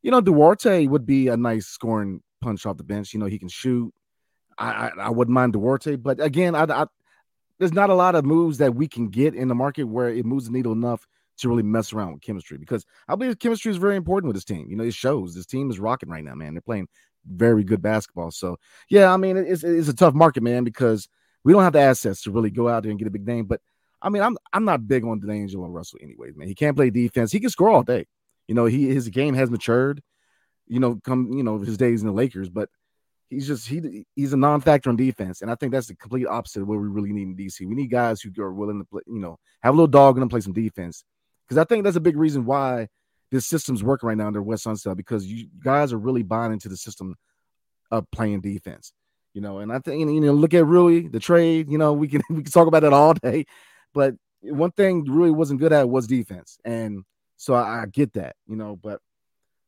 you 0.02 0.12
know, 0.12 0.22
Duarte 0.22 0.88
would 0.88 1.06
be 1.06 1.28
a 1.28 1.38
nice 1.38 1.68
scoring 1.68 2.22
punch 2.42 2.66
off 2.66 2.78
the 2.78 2.84
bench. 2.84 3.14
You 3.14 3.19
know, 3.19 3.25
he 3.25 3.40
can 3.40 3.50
shoot. 3.50 3.94
I, 4.58 4.69
I, 4.69 4.92
I 5.00 5.10
wouldn't 5.10 5.34
mind 5.34 5.54
Duarte, 5.54 5.96
but 5.98 6.19
again, 6.19 6.56
I, 6.56 6.64
I, 6.64 6.86
there's 7.60 7.74
not 7.74 7.90
a 7.90 7.96
lot 7.96 8.16
of 8.16 8.25
moves 8.25 8.58
that 8.58 8.75
we 8.75 8.88
can 8.88 9.10
get 9.10 9.36
in 9.36 9.48
the 9.48 9.56
market 9.56 9.84
where 9.84 10.10
it 10.10 10.25
moves 10.25 10.46
the 10.46 10.52
needle 10.52 10.72
enough 10.72 11.08
to 11.38 11.50
really 11.50 11.64
mess 11.64 11.94
around 11.94 12.14
with 12.14 12.22
chemistry 12.22 12.58
because 12.58 12.86
I 13.08 13.16
believe 13.16 13.38
chemistry 13.40 13.72
is 13.72 13.78
very 13.78 13.96
important 13.96 14.28
with 14.28 14.36
this 14.36 14.44
team. 14.44 14.68
You 14.69 14.75
know, 14.75 14.84
it 14.84 14.94
shows 14.94 15.36
this 15.36 15.46
team 15.46 15.69
is 15.69 15.80
rocking 15.80 16.10
right 16.10 16.24
now, 16.24 16.34
man. 16.34 16.54
They're 16.54 16.62
playing 16.62 16.88
very 17.25 17.64
good 17.64 17.81
basketball. 17.81 18.31
So 18.31 18.58
yeah, 18.90 19.14
I 19.14 19.18
mean, 19.18 19.38
it's 19.38 19.64
it's 19.64 19.90
a 19.90 19.96
tough 19.96 20.14
market, 20.14 20.42
man, 20.42 20.64
because 20.64 21.08
we 21.44 21.54
don't 21.54 21.64
have 21.64 21.74
the 21.74 21.80
assets 21.80 22.24
to 22.24 22.31
really 22.31 22.50
go 22.50 22.68
out 22.68 22.84
there 22.84 22.90
and 22.90 23.00
get 23.00 23.08
a 23.08 23.12
big 23.12 23.28
name. 23.28 23.46
But 23.46 23.62
I 24.01 24.09
mean, 24.09 24.21
I'm 24.21 24.38
I'm 24.53 24.65
not 24.65 24.88
big 24.88 25.03
on 25.03 25.19
D'Angelo 25.19 25.67
Russell, 25.67 25.99
anyways, 26.01 26.35
man. 26.35 26.47
He 26.47 26.55
can't 26.55 26.75
play 26.75 26.89
defense. 26.89 27.31
He 27.31 27.39
can 27.39 27.49
score 27.49 27.69
all 27.69 27.83
day. 27.83 28.05
You 28.47 28.55
know, 28.55 28.65
he 28.65 28.88
his 28.88 29.09
game 29.09 29.33
has 29.35 29.49
matured. 29.49 30.01
You 30.67 30.79
know, 30.79 30.99
come 31.03 31.31
you 31.33 31.44
know 31.44 31.59
his 31.59 31.77
days 31.77 32.01
in 32.01 32.07
the 32.07 32.13
Lakers, 32.13 32.49
but 32.49 32.69
he's 33.29 33.47
just 33.47 33.67
he 33.67 34.05
he's 34.15 34.33
a 34.33 34.38
non-factor 34.38 34.89
on 34.89 34.95
defense, 34.95 35.41
and 35.41 35.51
I 35.51 35.55
think 35.55 35.71
that's 35.71 35.88
the 35.88 35.95
complete 35.95 36.27
opposite 36.27 36.61
of 36.61 36.67
what 36.67 36.79
we 36.79 36.88
really 36.88 37.11
need 37.11 37.27
in 37.27 37.35
DC. 37.35 37.65
We 37.65 37.75
need 37.75 37.91
guys 37.91 38.21
who 38.21 38.31
are 38.41 38.53
willing 38.53 38.79
to 38.79 38.85
play, 38.85 39.01
you 39.07 39.19
know, 39.19 39.39
have 39.61 39.73
a 39.73 39.77
little 39.77 39.88
dog 39.88 40.15
in 40.15 40.19
them, 40.19 40.29
play 40.29 40.41
some 40.41 40.53
defense, 40.53 41.03
because 41.45 41.57
I 41.57 41.63
think 41.63 41.83
that's 41.83 41.95
a 41.95 42.01
big 42.01 42.17
reason 42.17 42.45
why 42.45 42.88
this 43.31 43.45
system's 43.45 43.83
working 43.83 44.07
right 44.07 44.18
now 44.18 44.27
under 44.27 44.42
Wes 44.42 44.63
Unseld 44.63 44.97
because 44.97 45.25
you 45.25 45.47
guys 45.59 45.92
are 45.92 45.97
really 45.97 46.23
buying 46.23 46.54
into 46.54 46.69
the 46.69 46.77
system 46.77 47.16
of 47.92 48.09
playing 48.11 48.42
defense, 48.42 48.94
you 49.33 49.42
know. 49.42 49.59
And 49.59 49.71
I 49.71 49.80
think 49.80 49.99
you 49.99 50.21
know, 50.21 50.33
look 50.33 50.54
at 50.54 50.66
Rui 50.66 51.07
the 51.07 51.19
trade. 51.19 51.69
You 51.69 51.77
know, 51.77 51.94
we 51.94 52.07
can 52.07 52.21
we 52.30 52.44
can 52.44 52.51
talk 52.51 52.68
about 52.68 52.81
that 52.81 52.94
all 52.94 53.13
day, 53.13 53.45
but 53.97 54.13
one 54.42 54.69
thing 54.69 55.06
really 55.06 55.31
wasn't 55.31 55.59
good 55.59 55.73
at 55.73 55.89
was 55.89 56.06
defense, 56.06 56.59
and 56.63 57.04
so 57.35 57.56
I, 57.56 57.81
I 57.81 57.85
get 57.87 58.13
that, 58.13 58.35
you 58.45 58.56
know, 58.56 58.75
but 58.75 59.01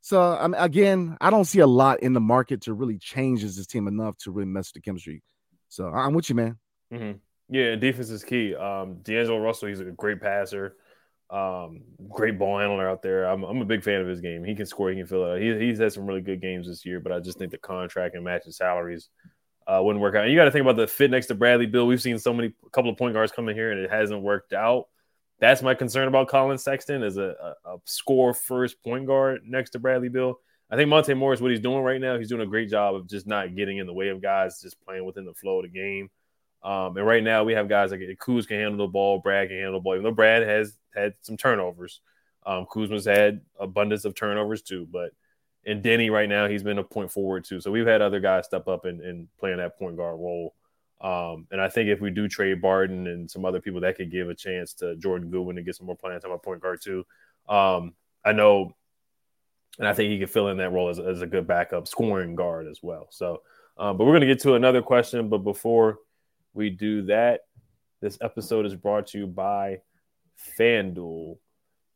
so 0.02 0.22
I 0.22 0.48
mean, 0.48 0.62
again, 0.62 1.18
I 1.20 1.32
don't 1.32 1.46
see 1.46 1.62
a 1.62 1.68
lot 1.68 2.02
in 2.02 2.14
the 2.14 2.20
market 2.20 2.62
to 2.62 2.74
really 2.76 3.00
change 3.00 3.42
this 3.42 3.66
team 3.66 3.88
enough 3.88 4.18
to 4.20 4.32
really 4.32 4.48
mess 4.48 4.72
the 4.72 4.82
chemistry. 4.82 5.24
So 5.68 5.88
I'm 5.88 6.14
with 6.14 6.30
you, 6.30 6.36
man. 6.36 6.60
Mm-hmm. 6.94 7.18
Yeah, 7.50 7.76
defense 7.76 8.12
is 8.12 8.24
key. 8.24 8.54
Um, 8.54 9.00
D'Angelo 9.02 9.40
Russell, 9.40 9.70
he's 9.70 9.80
a 9.80 9.86
great 9.86 10.22
passer, 10.22 10.76
um, 11.32 11.82
great 12.08 12.38
ball 12.38 12.60
handler 12.60 12.88
out 12.88 13.02
there. 13.02 13.26
I'm, 13.26 13.44
I'm 13.44 13.64
a 13.64 13.66
big 13.66 13.84
fan 13.84 14.00
of 14.00 14.08
his 14.08 14.22
game. 14.22 14.44
He 14.44 14.54
can 14.54 14.68
score, 14.68 14.92
he 14.92 14.98
can 14.98 15.08
fill 15.08 15.34
it. 15.34 15.42
He, 15.42 15.66
he's 15.66 15.80
had 15.80 15.92
some 15.92 16.06
really 16.06 16.22
good 16.22 16.40
games 16.40 16.68
this 16.68 16.86
year, 16.86 17.00
but 17.00 17.12
I 17.12 17.20
just 17.20 17.40
think 17.40 17.52
the 17.52 17.58
contract 17.58 18.14
and 18.14 18.24
matching 18.24 18.52
salaries 18.52 19.10
uh, 19.70 19.82
wouldn't 19.82 20.02
work 20.02 20.16
out. 20.16 20.24
And 20.24 20.32
you 20.32 20.38
got 20.38 20.46
to 20.46 20.52
think 20.52 20.64
about 20.64 20.76
the 20.76 20.88
fit 20.88 21.12
next 21.12 21.28
to 21.28 21.36
Bradley 21.36 21.68
Beal. 21.68 21.86
We've 21.86 22.02
seen 22.02 22.18
so 22.18 22.34
many, 22.34 22.54
a 22.66 22.70
couple 22.72 22.90
of 22.90 22.98
point 22.98 23.14
guards 23.14 23.32
come 23.32 23.48
in 23.50 23.56
here 23.56 23.72
and 23.72 23.80
it 23.80 23.92
hasn't 23.92 24.22
worked 24.22 24.54
out 24.54 24.88
that's 25.40 25.62
my 25.62 25.74
concern 25.74 26.08
about 26.08 26.28
Collin 26.28 26.58
Sexton 26.58 27.02
as 27.02 27.18
a, 27.18 27.56
a, 27.66 27.74
a, 27.74 27.78
score 27.86 28.34
first 28.34 28.82
point 28.84 29.08
guard 29.08 29.42
next 29.46 29.72
to 29.72 29.80
Bradley 29.80 30.10
Beal. 30.10 30.40
I 30.70 30.76
think 30.76 30.90
Monte 30.90 31.14
Morris, 31.14 31.42
what 31.42 31.52
he's 31.52 31.62
doing 31.62 31.82
right 31.82 32.00
now, 32.00 32.18
he's 32.18 32.30
doing 32.30 32.42
a 32.42 32.46
great 32.46 32.70
job 32.70 32.94
of 32.94 33.08
just 33.08 33.26
not 33.26 33.56
getting 33.56 33.78
in 33.78 33.88
the 33.88 33.94
way 33.94 34.10
of 34.10 34.22
guys, 34.22 34.62
just 34.62 34.80
playing 34.82 35.06
within 35.06 35.26
the 35.26 35.34
flow 35.34 35.60
of 35.60 35.64
the 35.64 35.70
game. 35.70 36.10
Um, 36.62 36.96
and 36.98 37.08
right 37.08 37.24
now 37.24 37.44
we 37.44 37.54
have 37.54 37.70
guys 37.70 37.92
like 37.92 38.02
Kuz 38.20 38.48
can 38.48 38.60
handle 38.60 38.86
the 38.86 38.92
ball, 38.92 39.20
Brad 39.20 39.48
can 39.48 39.58
handle 39.58 39.80
the 39.80 39.80
ball. 39.80 39.94
Even 39.94 40.04
though 40.04 40.12
Brad 40.12 40.44
has 40.44 40.78
had 40.94 41.14
some 41.22 41.38
turnovers, 41.38 42.02
um, 42.46 42.66
Kuzma's 42.66 43.06
had 43.06 43.42
abundance 43.60 44.06
of 44.06 44.14
turnovers 44.14 44.62
too. 44.62 44.88
But 44.92 45.12
in 45.66 45.82
Deni 45.82 46.12
right 46.12 46.30
now, 46.30 46.48
he's 46.48 46.64
been 46.64 46.80
a 46.80 46.84
point 46.84 47.12
forward 47.12 47.44
too. 47.44 47.60
So 47.62 47.72
we've 47.72 47.86
had 47.86 48.02
other 48.02 48.20
guys 48.20 48.46
step 48.46 48.68
up 48.68 48.86
and, 48.86 49.02
and 49.02 49.28
play 49.38 49.52
in 49.52 49.58
that 49.58 49.78
point 49.78 49.98
guard 49.98 50.20
role. 50.20 50.56
Um, 51.02 51.48
and 51.52 51.62
I 51.62 51.70
think 51.70 51.90
if 51.90 52.02
we 52.02 52.10
do 52.10 52.28
trade 52.28 52.62
Barton 52.62 53.08
and 53.08 53.30
some 53.30 53.46
other 53.46 53.62
people, 53.62 53.82
that 53.82 53.96
could 53.96 54.12
give 54.12 54.30
a 54.30 54.36
chance 54.36 54.74
to 54.76 54.96
Jordan 54.98 55.30
Goodwin 55.30 55.56
to 55.56 55.64
get 55.64 55.76
some 55.76 55.88
more 55.88 55.96
playing 55.96 56.20
time 56.20 56.32
at 56.32 56.44
point 56.44 56.62
guard 56.62 56.82
too. 56.82 57.06
Um, 57.48 57.94
I 58.26 58.34
know, 58.34 58.76
and 59.78 59.88
I 59.88 59.94
think 59.94 60.12
he 60.12 60.20
could 60.20 60.30
fill 60.30 60.50
in 60.50 60.58
that 60.58 60.72
role 60.72 60.90
as, 60.90 61.00
as 61.00 61.22
a 61.22 61.28
good 61.28 61.48
backup 61.48 61.88
scoring 61.88 62.36
guard 62.36 62.68
as 62.68 62.80
well. 62.82 63.08
So, 63.12 63.42
um, 63.78 63.98
but 63.98 64.04
we're 64.04 64.12
going 64.12 64.22
to 64.22 64.28
get 64.28 64.42
to 64.42 64.56
another 64.56 64.82
question. 64.82 65.30
But 65.30 65.40
before 65.40 66.00
we 66.54 66.70
do 66.70 67.04
that. 67.04 67.42
This 68.02 68.18
episode 68.22 68.66
is 68.66 68.76
brought 68.76 69.08
to 69.08 69.20
you 69.20 69.28
by 69.28 69.82
FanDuel. 70.58 71.38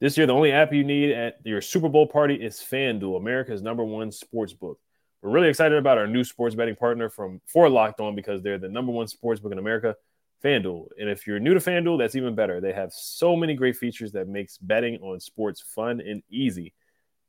This 0.03 0.17
year, 0.17 0.27
the 0.27 0.33
only 0.33 0.51
app 0.51 0.73
you 0.73 0.83
need 0.83 1.11
at 1.11 1.37
your 1.45 1.61
Super 1.61 1.87
Bowl 1.87 2.05
party 2.05 2.35
is 2.35 2.57
FanDuel, 2.59 3.15
America's 3.15 3.61
number 3.61 3.85
one 3.85 4.11
sports 4.11 4.51
book. 4.51 4.77
We're 5.21 5.29
really 5.29 5.47
excited 5.47 5.77
about 5.77 5.97
our 5.97 6.07
new 6.07 6.25
sports 6.25 6.55
betting 6.55 6.75
partner 6.75 7.09
from 7.09 7.39
for 7.45 7.69
Locked 7.69 8.01
On 8.01 8.13
because 8.13 8.41
they're 8.41 8.57
the 8.57 8.67
number 8.67 8.91
one 8.91 9.07
sports 9.07 9.39
book 9.39 9.53
in 9.53 9.59
America, 9.59 9.95
FanDuel. 10.43 10.87
And 10.99 11.09
if 11.09 11.25
you're 11.25 11.39
new 11.39 11.53
to 11.53 11.61
FanDuel, 11.61 11.99
that's 11.99 12.17
even 12.17 12.35
better. 12.35 12.59
They 12.59 12.73
have 12.73 12.91
so 12.91 13.37
many 13.37 13.53
great 13.53 13.77
features 13.77 14.11
that 14.11 14.27
makes 14.27 14.57
betting 14.57 14.97
on 14.97 15.21
sports 15.21 15.61
fun 15.61 16.01
and 16.01 16.21
easy. 16.29 16.73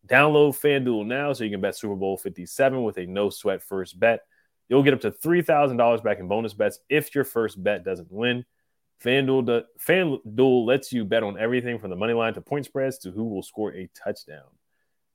Download 0.09 0.51
FanDuel 0.51 1.07
now 1.07 1.33
so 1.33 1.45
you 1.45 1.51
can 1.51 1.61
bet 1.61 1.77
Super 1.77 1.95
Bowl 1.95 2.17
57 2.17 2.83
with 2.83 2.99
a 2.99 3.07
no 3.07 3.31
sweat 3.31 3.63
first 3.63 4.01
bet. 4.01 4.23
You'll 4.69 4.83
get 4.83 4.95
up 4.95 5.01
to 5.03 5.13
$3,000 5.13 6.03
back 6.03 6.19
in 6.19 6.27
bonus 6.27 6.55
bets 6.55 6.81
if 6.89 7.15
your 7.15 7.23
first 7.23 7.63
bet 7.63 7.85
doesn't 7.85 8.11
win. 8.11 8.45
FanDuel, 9.05 9.65
FanDuel 9.79 10.67
lets 10.67 10.93
you 10.93 11.05
bet 11.05 11.23
on 11.23 11.39
everything 11.39 11.79
from 11.79 11.91
the 11.91 11.97
money 11.97 12.15
line 12.15 12.35
to 12.35 12.41
point 12.41 12.65
spreads 12.65 12.99
to 12.99 13.11
who 13.11 13.25
will 13.25 13.43
score 13.43 13.73
a 13.75 13.89
touchdown. 13.95 14.45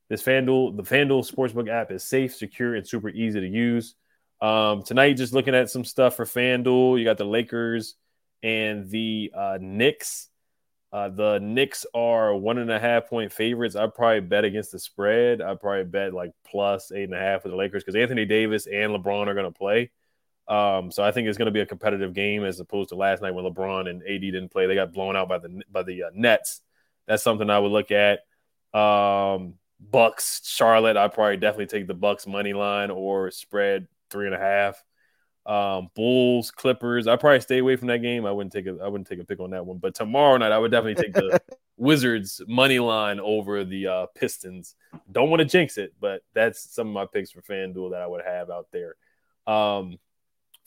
This 0.08 0.22
FanDuel, 0.22 0.76
the 0.76 0.82
FanDuel 0.82 1.30
Sportsbook 1.30 1.68
app 1.68 1.90
is 1.90 2.04
safe, 2.04 2.34
secure, 2.34 2.74
and 2.74 2.86
super 2.86 3.08
easy 3.08 3.40
to 3.40 3.46
use. 3.46 3.94
Um, 4.40 4.82
tonight, 4.82 5.14
just 5.14 5.32
looking 5.32 5.54
at 5.54 5.70
some 5.70 5.84
stuff 5.84 6.16
for 6.16 6.24
FanDuel, 6.24 6.98
you 6.98 7.04
got 7.04 7.18
the 7.18 7.24
Lakers 7.24 7.96
and 8.42 8.88
the 8.88 9.32
uh, 9.36 9.58
Knicks. 9.60 10.28
Uh, 10.92 11.08
the 11.08 11.38
Knicks 11.40 11.86
are 11.94 12.34
one 12.34 12.58
and 12.58 12.70
a 12.70 12.80
half 12.80 13.08
point 13.08 13.32
favorites. 13.32 13.76
I'd 13.76 13.94
probably 13.94 14.20
bet 14.20 14.44
against 14.44 14.72
the 14.72 14.78
spread. 14.78 15.40
I'd 15.40 15.60
probably 15.60 15.84
bet 15.84 16.12
like 16.14 16.32
plus 16.44 16.90
eight 16.90 17.04
and 17.04 17.14
a 17.14 17.18
half 17.18 17.42
for 17.42 17.48
the 17.48 17.56
Lakers 17.56 17.84
because 17.84 17.94
Anthony 17.94 18.24
Davis 18.24 18.66
and 18.66 18.92
LeBron 18.92 19.28
are 19.28 19.34
going 19.34 19.52
to 19.52 19.56
play. 19.56 19.90
Um, 20.50 20.90
so 20.90 21.04
I 21.04 21.12
think 21.12 21.28
it's 21.28 21.38
going 21.38 21.46
to 21.46 21.52
be 21.52 21.60
a 21.60 21.66
competitive 21.66 22.12
game 22.12 22.44
as 22.44 22.58
opposed 22.58 22.88
to 22.88 22.96
last 22.96 23.22
night 23.22 23.30
when 23.30 23.44
LeBron 23.44 23.88
and 23.88 24.02
AD 24.02 24.20
didn't 24.20 24.50
play. 24.50 24.66
They 24.66 24.74
got 24.74 24.92
blown 24.92 25.16
out 25.16 25.28
by 25.28 25.38
the 25.38 25.62
by 25.70 25.84
the 25.84 26.04
uh, 26.04 26.10
Nets. 26.12 26.60
That's 27.06 27.22
something 27.22 27.48
I 27.48 27.60
would 27.60 27.70
look 27.70 27.92
at. 27.92 28.20
Um, 28.78 29.54
Bucks, 29.78 30.42
Charlotte. 30.44 30.96
I'd 30.96 31.14
probably 31.14 31.36
definitely 31.36 31.66
take 31.66 31.86
the 31.86 31.94
Bucks 31.94 32.26
money 32.26 32.52
line 32.52 32.90
or 32.90 33.30
spread 33.30 33.86
three 34.10 34.26
and 34.26 34.34
a 34.34 34.38
half. 34.38 34.82
Um, 35.46 35.88
Bulls, 35.94 36.50
Clippers. 36.50 37.06
I 37.06 37.14
probably 37.14 37.40
stay 37.40 37.58
away 37.58 37.76
from 37.76 37.88
that 37.88 38.02
game. 38.02 38.26
I 38.26 38.32
wouldn't 38.32 38.52
take 38.52 38.66
a 38.66 38.76
I 38.82 38.88
wouldn't 38.88 39.06
take 39.06 39.20
a 39.20 39.24
pick 39.24 39.38
on 39.38 39.50
that 39.50 39.64
one. 39.64 39.78
But 39.78 39.94
tomorrow 39.94 40.36
night, 40.36 40.52
I 40.52 40.58
would 40.58 40.72
definitely 40.72 41.02
take 41.02 41.14
the 41.14 41.40
Wizards 41.76 42.42
money 42.48 42.80
line 42.80 43.20
over 43.20 43.64
the 43.64 43.86
uh, 43.86 44.06
Pistons. 44.16 44.74
Don't 45.10 45.30
want 45.30 45.40
to 45.40 45.46
jinx 45.46 45.78
it, 45.78 45.94
but 46.00 46.22
that's 46.34 46.74
some 46.74 46.88
of 46.88 46.92
my 46.92 47.06
picks 47.06 47.30
for 47.30 47.40
FanDuel 47.40 47.92
that 47.92 48.02
I 48.02 48.06
would 48.08 48.24
have 48.26 48.50
out 48.50 48.66
there. 48.72 48.96
Um, 49.46 49.96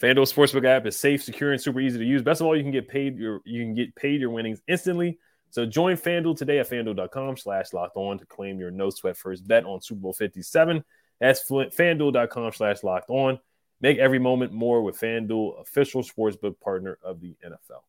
FanDuel 0.04 0.30
Sportsbook 0.30 0.66
app 0.66 0.86
is 0.86 1.00
safe, 1.00 1.24
secure, 1.24 1.54
and 1.54 1.62
super 1.62 1.80
easy 1.80 1.98
to 1.98 2.04
use. 2.04 2.22
Best 2.22 2.42
of 2.42 2.48
all, 2.48 2.58
you 2.58 2.62
can 2.62 2.74
get 2.74 2.90
paid 2.90 3.18
your 3.18 3.40
you 3.46 3.64
can 3.64 3.74
get 3.74 3.96
paid 3.96 4.20
your 4.20 4.32
winnings 4.32 4.60
instantly. 4.68 5.18
So 5.50 5.66
join 5.66 5.96
FanDuel 5.96 6.36
today 6.36 6.60
at 6.60 6.70
FanDuel.com 6.70 7.38
slash 7.38 7.72
locked 7.72 7.96
on 7.96 8.20
to 8.20 8.26
claim 8.26 8.60
your 8.60 8.70
no 8.70 8.90
sweat 8.90 9.16
first 9.16 9.48
bet 9.48 9.64
on 9.64 9.80
Super 9.82 10.02
Bowl 10.02 10.12
57. 10.12 10.84
That's 11.22 11.50
FanDuel.com 11.50 12.52
slash 12.52 12.84
locked 12.84 13.10
on. 13.10 13.40
Make 13.80 13.98
every 13.98 14.20
moment 14.20 14.52
more 14.52 14.82
with 14.82 15.00
FanDuel, 15.00 15.62
official 15.62 16.04
sportsbook 16.04 16.60
partner 16.60 16.98
of 17.02 17.22
the 17.22 17.38
NFL. 17.46 17.84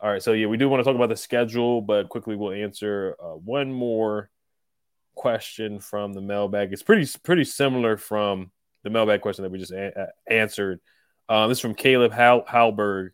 All 0.00 0.10
right, 0.10 0.22
so 0.22 0.32
yeah, 0.32 0.46
we 0.46 0.56
do 0.56 0.68
want 0.68 0.80
to 0.80 0.84
talk 0.84 0.96
about 0.96 1.10
the 1.10 1.16
schedule, 1.16 1.80
but 1.80 2.08
quickly 2.08 2.34
we'll 2.34 2.50
answer 2.50 3.14
uh, 3.22 3.34
one 3.34 3.72
more 3.72 4.30
question 5.14 5.78
from 5.78 6.12
the 6.12 6.20
mailbag. 6.20 6.72
It's 6.72 6.82
pretty 6.82 7.08
pretty 7.22 7.44
similar 7.44 7.96
from 7.96 8.50
the 8.82 8.90
mailbag 8.90 9.20
question 9.20 9.44
that 9.44 9.52
we 9.52 9.60
just 9.60 9.70
a- 9.70 10.08
answered. 10.28 10.80
Um, 11.32 11.48
this 11.48 11.56
is 11.56 11.62
from 11.62 11.74
Caleb 11.74 12.12
Hal- 12.12 12.44
Halberg 12.44 13.12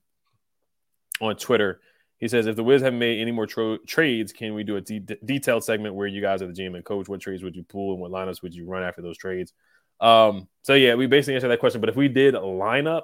on 1.21 1.37
Twitter. 1.37 1.81
He 2.17 2.27
says, 2.27 2.49
if 2.49 2.57
the 2.57 2.65
Wiz 2.65 2.83
haven't 2.83 2.99
made 2.99 3.21
any 3.21 3.31
more 3.31 3.47
tro- 3.47 3.79
trades, 3.87 4.33
can 4.33 4.55
we 4.55 4.65
do 4.65 4.75
a 4.75 4.81
de- 4.81 4.99
detailed 5.25 5.63
segment 5.63 5.95
where 5.95 6.09
you 6.09 6.21
guys 6.21 6.43
are 6.43 6.49
the 6.49 6.53
GM 6.53 6.75
and 6.75 6.85
coach? 6.85 7.09
What 7.09 7.21
trades 7.21 7.45
would 7.45 7.55
you 7.55 7.63
pull 7.63 7.93
and 7.93 8.01
what 8.01 8.11
lineups 8.11 8.43
would 8.43 8.53
you 8.53 8.67
run 8.67 8.83
after 8.83 9.03
those 9.03 9.17
trades? 9.17 9.53
Um, 10.01 10.49
so 10.63 10.75
yeah, 10.75 10.97
we 10.97 11.07
basically 11.07 11.37
answered 11.37 11.51
that 11.51 11.61
question. 11.61 11.81
But 11.81 11.91
if 11.91 11.95
we 11.95 12.09
did 12.09 12.35
a 12.35 12.41
lineup, 12.41 13.03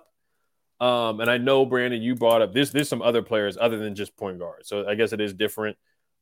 um, 0.81 1.21
and 1.21 1.31
I 1.31 1.39
know 1.39 1.65
Brandon, 1.65 2.03
you 2.03 2.17
brought 2.17 2.43
up 2.43 2.53
this. 2.53 2.71
There's 2.71 2.89
some 2.89 3.01
other 3.01 3.23
players 3.23 3.57
other 3.57 3.79
than 3.79 3.95
just 3.95 4.17
point 4.17 4.41
guard. 4.41 4.67
So 4.67 4.89
I 4.89 4.97
guess 4.97 5.13
it 5.13 5.21
is 5.21 5.33
different. 5.33 5.77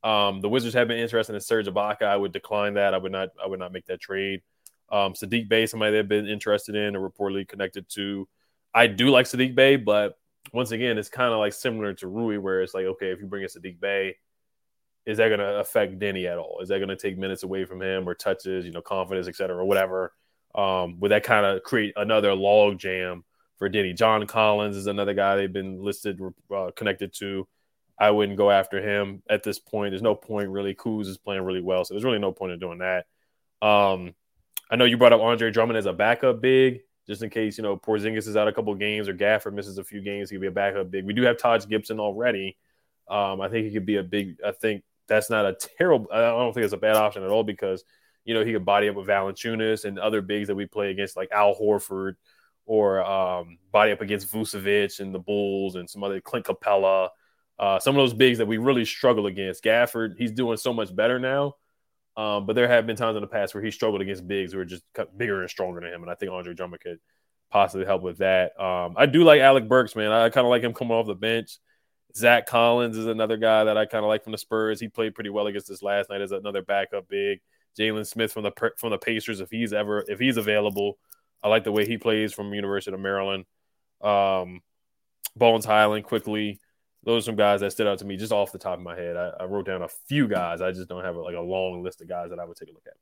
Um, 0.04 0.42
the 0.42 0.50
Wizards 0.50 0.74
have 0.74 0.88
been 0.88 0.98
interested 0.98 1.34
in 1.34 1.40
Serge 1.40 1.66
Ibaka. 1.66 2.02
I 2.02 2.18
would 2.18 2.32
decline 2.32 2.74
that. 2.74 2.92
I 2.92 2.98
would 2.98 3.12
not. 3.12 3.30
I 3.42 3.46
would 3.46 3.58
not 3.58 3.72
make 3.72 3.86
that 3.86 4.02
trade. 4.02 4.42
Um, 4.90 5.14
Saddiq 5.14 5.48
Bey, 5.48 5.64
somebody 5.64 5.92
they've 5.92 6.06
been 6.06 6.28
interested 6.28 6.74
in 6.74 6.94
or 6.94 7.08
reportedly 7.08 7.48
connected 7.48 7.88
to. 7.94 8.28
I 8.74 8.86
do 8.86 9.08
like 9.08 9.26
Saddiq 9.26 9.54
Bey, 9.54 9.76
but 9.76 10.18
once 10.52 10.70
again, 10.70 10.98
it's 10.98 11.08
kind 11.08 11.32
of 11.32 11.38
like 11.38 11.52
similar 11.52 11.94
to 11.94 12.08
Rui, 12.08 12.38
where 12.38 12.62
it's 12.62 12.74
like, 12.74 12.86
okay, 12.86 13.10
if 13.10 13.20
you 13.20 13.26
bring 13.26 13.42
in 13.42 13.48
Saddiq 13.48 13.80
Bey, 13.80 14.16
is 15.04 15.18
that 15.18 15.28
going 15.28 15.40
to 15.40 15.58
affect 15.58 15.98
Deni 15.98 16.30
at 16.30 16.38
all? 16.38 16.60
Is 16.60 16.68
that 16.68 16.78
going 16.78 16.88
to 16.88 16.96
take 16.96 17.18
minutes 17.18 17.42
away 17.42 17.64
from 17.64 17.82
him 17.82 18.08
or 18.08 18.14
touches, 18.14 18.64
you 18.64 18.70
know, 18.70 18.82
confidence, 18.82 19.28
et 19.28 19.36
cetera, 19.36 19.56
or 19.56 19.64
whatever? 19.64 20.12
Um, 20.54 21.00
would 21.00 21.10
that 21.10 21.24
kind 21.24 21.44
of 21.44 21.62
create 21.62 21.94
another 21.96 22.34
log 22.34 22.78
jam 22.78 23.24
for 23.56 23.68
Deni? 23.68 23.96
John 23.96 24.26
Collins 24.26 24.76
is 24.76 24.86
another 24.86 25.14
guy 25.14 25.36
they've 25.36 25.52
been 25.52 25.82
listed, 25.82 26.20
uh, 26.54 26.70
connected 26.76 27.12
to. 27.14 27.48
I 27.98 28.10
wouldn't 28.10 28.38
go 28.38 28.50
after 28.50 28.80
him 28.80 29.22
at 29.28 29.42
this 29.42 29.58
point. 29.58 29.92
There's 29.92 30.02
no 30.02 30.14
point 30.14 30.48
really. 30.48 30.74
Kuz 30.74 31.06
is 31.06 31.18
playing 31.18 31.42
really 31.42 31.60
well, 31.60 31.84
so 31.84 31.94
there's 31.94 32.04
really 32.04 32.18
no 32.18 32.32
point 32.32 32.52
in 32.52 32.58
doing 32.58 32.78
that. 32.78 33.06
Um, 33.60 34.14
I 34.70 34.76
know 34.76 34.84
you 34.84 34.96
brought 34.96 35.12
up 35.12 35.20
Andre 35.20 35.50
Drummond 35.50 35.78
as 35.78 35.86
a 35.86 35.92
backup 35.92 36.40
big, 36.40 36.80
just 37.06 37.22
in 37.22 37.30
case 37.30 37.58
you 37.58 37.62
know 37.62 37.76
Porzingis 37.76 38.28
is 38.28 38.36
out 38.36 38.48
a 38.48 38.52
couple 38.52 38.74
games 38.74 39.08
or 39.08 39.14
Gafford 39.14 39.54
misses 39.54 39.78
a 39.78 39.84
few 39.84 40.00
games. 40.00 40.30
He 40.30 40.36
could 40.36 40.42
be 40.42 40.46
a 40.48 40.52
backup 40.52 40.90
big. 40.90 41.04
We 41.04 41.12
do 41.12 41.22
have 41.22 41.38
Taj 41.38 41.66
Gibson 41.66 42.00
already. 42.00 42.56
Um, 43.08 43.40
I 43.40 43.48
think 43.48 43.66
he 43.66 43.72
could 43.72 43.86
be 43.86 43.96
a 43.96 44.02
big. 44.02 44.36
I 44.44 44.52
think 44.52 44.84
that's 45.08 45.30
not 45.30 45.46
a 45.46 45.54
terrible. 45.78 46.08
I 46.12 46.20
don't 46.20 46.52
think 46.52 46.64
it's 46.64 46.72
a 46.72 46.78
bad 46.78 46.96
option 46.96 47.22
at 47.22 47.30
all 47.30 47.44
because 47.44 47.84
you 48.24 48.34
know, 48.34 48.44
he 48.44 48.52
could 48.52 48.64
body 48.64 48.88
up 48.88 48.96
with 48.96 49.06
Valanciunas 49.06 49.84
and 49.84 49.98
other 49.98 50.22
bigs 50.22 50.48
that 50.48 50.54
we 50.54 50.66
play 50.66 50.90
against, 50.90 51.16
like 51.16 51.30
Al 51.32 51.54
Horford, 51.54 52.14
or 52.66 53.04
um, 53.04 53.58
body 53.72 53.92
up 53.92 54.00
against 54.00 54.32
Vucevic 54.32 55.00
and 55.00 55.14
the 55.14 55.18
Bulls 55.18 55.74
and 55.74 55.88
some 55.90 56.04
other 56.04 56.20
Clint 56.20 56.46
Capela. 56.46 57.08
Uh, 57.58 57.78
some 57.78 57.94
of 57.94 58.00
those 58.00 58.14
bigs 58.14 58.38
that 58.38 58.46
we 58.46 58.58
really 58.58 58.84
struggle 58.84 59.26
against. 59.26 59.62
Gafford, 59.64 60.16
he's 60.16 60.32
doing 60.32 60.56
so 60.56 60.72
much 60.72 60.94
better 60.94 61.18
now. 61.18 61.54
Um, 62.16 62.44
but 62.46 62.54
there 62.54 62.68
have 62.68 62.86
been 62.86 62.96
times 62.96 63.16
in 63.16 63.22
the 63.22 63.28
past 63.28 63.54
where 63.54 63.64
he 63.64 63.70
struggled 63.70 64.02
against 64.02 64.26
bigs 64.28 64.52
who 64.52 64.58
are 64.58 64.64
just 64.64 64.82
bigger 65.16 65.40
and 65.40 65.50
stronger 65.50 65.80
than 65.80 65.92
him. 65.92 66.02
And 66.02 66.10
I 66.10 66.14
think 66.14 66.30
Andre 66.30 66.54
Drummond 66.54 66.82
could 66.82 66.98
possibly 67.50 67.86
help 67.86 68.02
with 68.02 68.18
that. 68.18 68.58
Um, 68.60 68.94
I 68.96 69.06
do 69.06 69.24
like 69.24 69.40
Alec 69.40 69.68
Burks, 69.68 69.96
man. 69.96 70.12
I 70.12 70.28
kind 70.28 70.46
of 70.46 70.50
like 70.50 70.62
him 70.62 70.74
coming 70.74 70.92
off 70.92 71.06
the 71.06 71.14
bench. 71.14 71.58
Zach 72.14 72.46
Collins 72.46 72.98
is 72.98 73.06
another 73.06 73.36
guy 73.38 73.64
that 73.64 73.78
I 73.78 73.86
kind 73.86 74.04
of 74.04 74.08
like 74.08 74.24
from 74.24 74.32
the 74.32 74.38
Spurs. 74.38 74.78
He 74.78 74.88
played 74.88 75.14
pretty 75.14 75.30
well 75.30 75.46
against 75.46 75.70
us 75.70 75.82
last 75.82 76.10
night 76.10 76.20
as 76.20 76.32
another 76.32 76.62
backup 76.62 77.08
big. 77.08 77.40
Jalen 77.78 78.06
Smith 78.06 78.32
from 78.32 78.42
the 78.42 78.52
from 78.76 78.90
the 78.90 78.98
Pacers 78.98 79.40
if 79.40 79.50
he's 79.50 79.72
ever 79.72 80.04
if 80.06 80.18
he's 80.18 80.36
available. 80.36 80.98
I 81.42 81.48
like 81.48 81.64
the 81.64 81.72
way 81.72 81.86
he 81.86 81.96
plays 81.96 82.32
from 82.32 82.52
University 82.52 82.92
of 82.94 83.00
Maryland. 83.00 83.46
Um, 84.02 84.60
Bones 85.34 85.64
Hyland 85.64 86.04
Quickley. 86.04 86.60
Those 87.04 87.24
are 87.24 87.26
some 87.26 87.36
guys 87.36 87.60
that 87.60 87.72
stood 87.72 87.86
out 87.86 87.98
to 87.98 88.04
me 88.04 88.16
just 88.16 88.32
off 88.32 88.52
the 88.52 88.58
top 88.58 88.78
of 88.78 88.84
my 88.84 88.94
head. 88.94 89.16
I, 89.16 89.32
I 89.40 89.44
wrote 89.44 89.66
down 89.66 89.82
a 89.82 89.88
few 89.88 90.28
guys. 90.28 90.60
I 90.60 90.70
just 90.70 90.88
don't 90.88 91.04
have 91.04 91.16
a, 91.16 91.20
like 91.20 91.34
a 91.34 91.40
long 91.40 91.82
list 91.82 92.00
of 92.00 92.08
guys 92.08 92.30
that 92.30 92.38
I 92.38 92.44
would 92.44 92.56
take 92.56 92.68
a 92.68 92.72
look 92.72 92.86
at. 92.86 92.94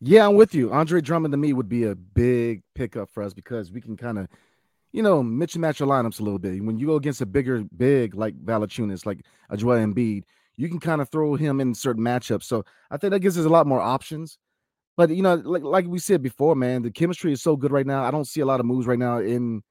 Yeah, 0.00 0.26
I'm 0.26 0.34
with 0.34 0.54
you. 0.54 0.72
Andre 0.72 1.00
Drummond 1.00 1.32
to 1.32 1.38
me 1.38 1.52
would 1.52 1.68
be 1.68 1.84
a 1.84 1.94
big 1.94 2.62
pickup 2.74 3.10
for 3.10 3.22
us 3.22 3.34
because 3.34 3.70
we 3.70 3.80
can 3.80 3.96
kind 3.96 4.18
of, 4.18 4.28
you 4.92 5.02
know, 5.02 5.22
mix 5.22 5.54
and 5.54 5.62
match 5.62 5.78
your 5.78 5.88
lineups 5.88 6.20
a 6.20 6.22
little 6.24 6.38
bit. 6.38 6.62
When 6.64 6.78
you 6.78 6.86
go 6.86 6.96
against 6.96 7.20
a 7.20 7.26
bigger 7.26 7.62
big 7.76 8.14
like 8.14 8.34
Valanciunas, 8.42 9.06
like 9.06 9.20
a 9.50 9.56
Joel 9.56 9.76
Embiid, 9.76 10.24
you 10.56 10.68
can 10.68 10.80
kind 10.80 11.00
of 11.00 11.08
throw 11.10 11.34
him 11.34 11.60
in 11.60 11.74
certain 11.74 12.02
matchups. 12.02 12.44
So 12.44 12.64
I 12.90 12.96
think 12.96 13.12
that 13.12 13.20
gives 13.20 13.38
us 13.38 13.44
a 13.44 13.50
lot 13.50 13.66
more 13.66 13.80
options. 13.80 14.38
But 14.96 15.10
you 15.10 15.22
know, 15.22 15.34
like 15.34 15.62
like 15.62 15.86
we 15.86 15.98
said 15.98 16.22
before, 16.22 16.54
man, 16.54 16.82
the 16.82 16.90
chemistry 16.90 17.32
is 17.32 17.42
so 17.42 17.56
good 17.56 17.72
right 17.72 17.86
now. 17.86 18.04
I 18.04 18.10
don't 18.10 18.26
see 18.26 18.40
a 18.40 18.46
lot 18.46 18.60
of 18.60 18.66
moves 18.66 18.86
right 18.86 18.98
now 18.98 19.18
in 19.18 19.62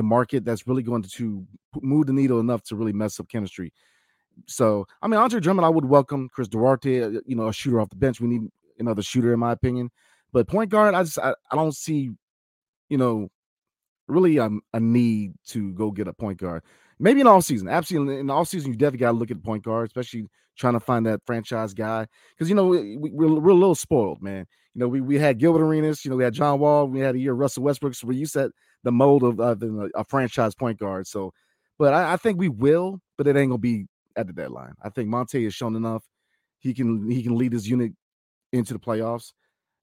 the 0.00 0.04
market 0.04 0.46
that's 0.46 0.66
really 0.66 0.82
going 0.82 1.02
to 1.02 1.46
move 1.82 2.06
the 2.06 2.12
needle 2.14 2.40
enough 2.40 2.62
to 2.62 2.74
really 2.74 2.94
mess 2.94 3.20
up 3.20 3.28
chemistry. 3.28 3.70
So 4.46 4.86
I 5.02 5.08
mean, 5.08 5.20
Andre 5.20 5.40
Drummond, 5.40 5.66
I 5.66 5.68
would 5.68 5.84
welcome 5.84 6.30
Chris 6.30 6.48
Duarte. 6.48 7.02
Uh, 7.02 7.20
you 7.26 7.36
know, 7.36 7.48
a 7.48 7.52
shooter 7.52 7.80
off 7.80 7.90
the 7.90 7.96
bench. 7.96 8.18
We 8.18 8.28
need 8.28 8.48
another 8.78 9.02
shooter, 9.02 9.34
in 9.34 9.40
my 9.40 9.52
opinion. 9.52 9.90
But 10.32 10.48
point 10.48 10.70
guard, 10.70 10.94
I 10.94 11.02
just 11.02 11.18
I, 11.18 11.34
I 11.50 11.56
don't 11.56 11.76
see, 11.76 12.10
you 12.88 12.96
know, 12.96 13.28
really 14.08 14.38
um, 14.38 14.62
a 14.72 14.80
need 14.80 15.34
to 15.48 15.72
go 15.72 15.90
get 15.90 16.08
a 16.08 16.14
point 16.14 16.38
guard. 16.38 16.62
Maybe 16.98 17.20
in 17.20 17.26
all 17.26 17.42
season, 17.42 17.68
absolutely. 17.68 18.18
In 18.18 18.30
all 18.30 18.46
season, 18.46 18.70
you 18.70 18.78
definitely 18.78 19.00
got 19.00 19.12
to 19.12 19.18
look 19.18 19.30
at 19.30 19.42
point 19.42 19.64
guard, 19.64 19.88
especially 19.88 20.28
trying 20.56 20.74
to 20.74 20.80
find 20.80 21.04
that 21.04 21.20
franchise 21.26 21.74
guy. 21.74 22.06
Because 22.30 22.48
you 22.48 22.54
know 22.54 22.66
we, 22.68 22.96
we're, 22.96 23.40
we're 23.40 23.50
a 23.50 23.54
little 23.54 23.74
spoiled, 23.74 24.22
man. 24.22 24.46
You 24.74 24.80
know 24.80 24.88
we, 24.88 25.02
we 25.02 25.18
had 25.18 25.38
Gilbert 25.38 25.62
Arenas, 25.62 26.02
you 26.04 26.10
know 26.10 26.16
we 26.16 26.24
had 26.24 26.32
John 26.32 26.58
Wall, 26.58 26.86
we 26.86 27.00
had 27.00 27.14
a 27.14 27.18
year 27.18 27.34
Russell 27.34 27.64
Westbrook, 27.64 27.94
so 27.94 28.06
we 28.06 28.24
set 28.24 28.50
the 28.84 28.92
mold 28.92 29.22
of 29.22 29.40
uh, 29.40 29.56
a 29.94 30.04
franchise 30.04 30.54
point 30.54 30.78
guard. 30.78 31.06
So, 31.06 31.32
but 31.78 31.94
I, 31.94 32.14
I, 32.14 32.16
think 32.16 32.38
we 32.38 32.48
will, 32.48 33.00
but 33.18 33.26
it 33.26 33.36
ain't 33.36 33.50
gonna 33.50 33.58
be 33.58 33.86
at 34.16 34.26
the 34.26 34.32
deadline. 34.32 34.74
I 34.82 34.90
think 34.90 35.08
Monte 35.08 35.42
has 35.44 35.54
shown 35.54 35.76
enough. 35.76 36.04
He 36.58 36.74
can 36.74 37.10
he 37.10 37.22
can 37.22 37.36
lead 37.36 37.52
his 37.52 37.68
unit 37.68 37.92
into 38.52 38.72
the 38.72 38.80
playoffs. 38.80 39.32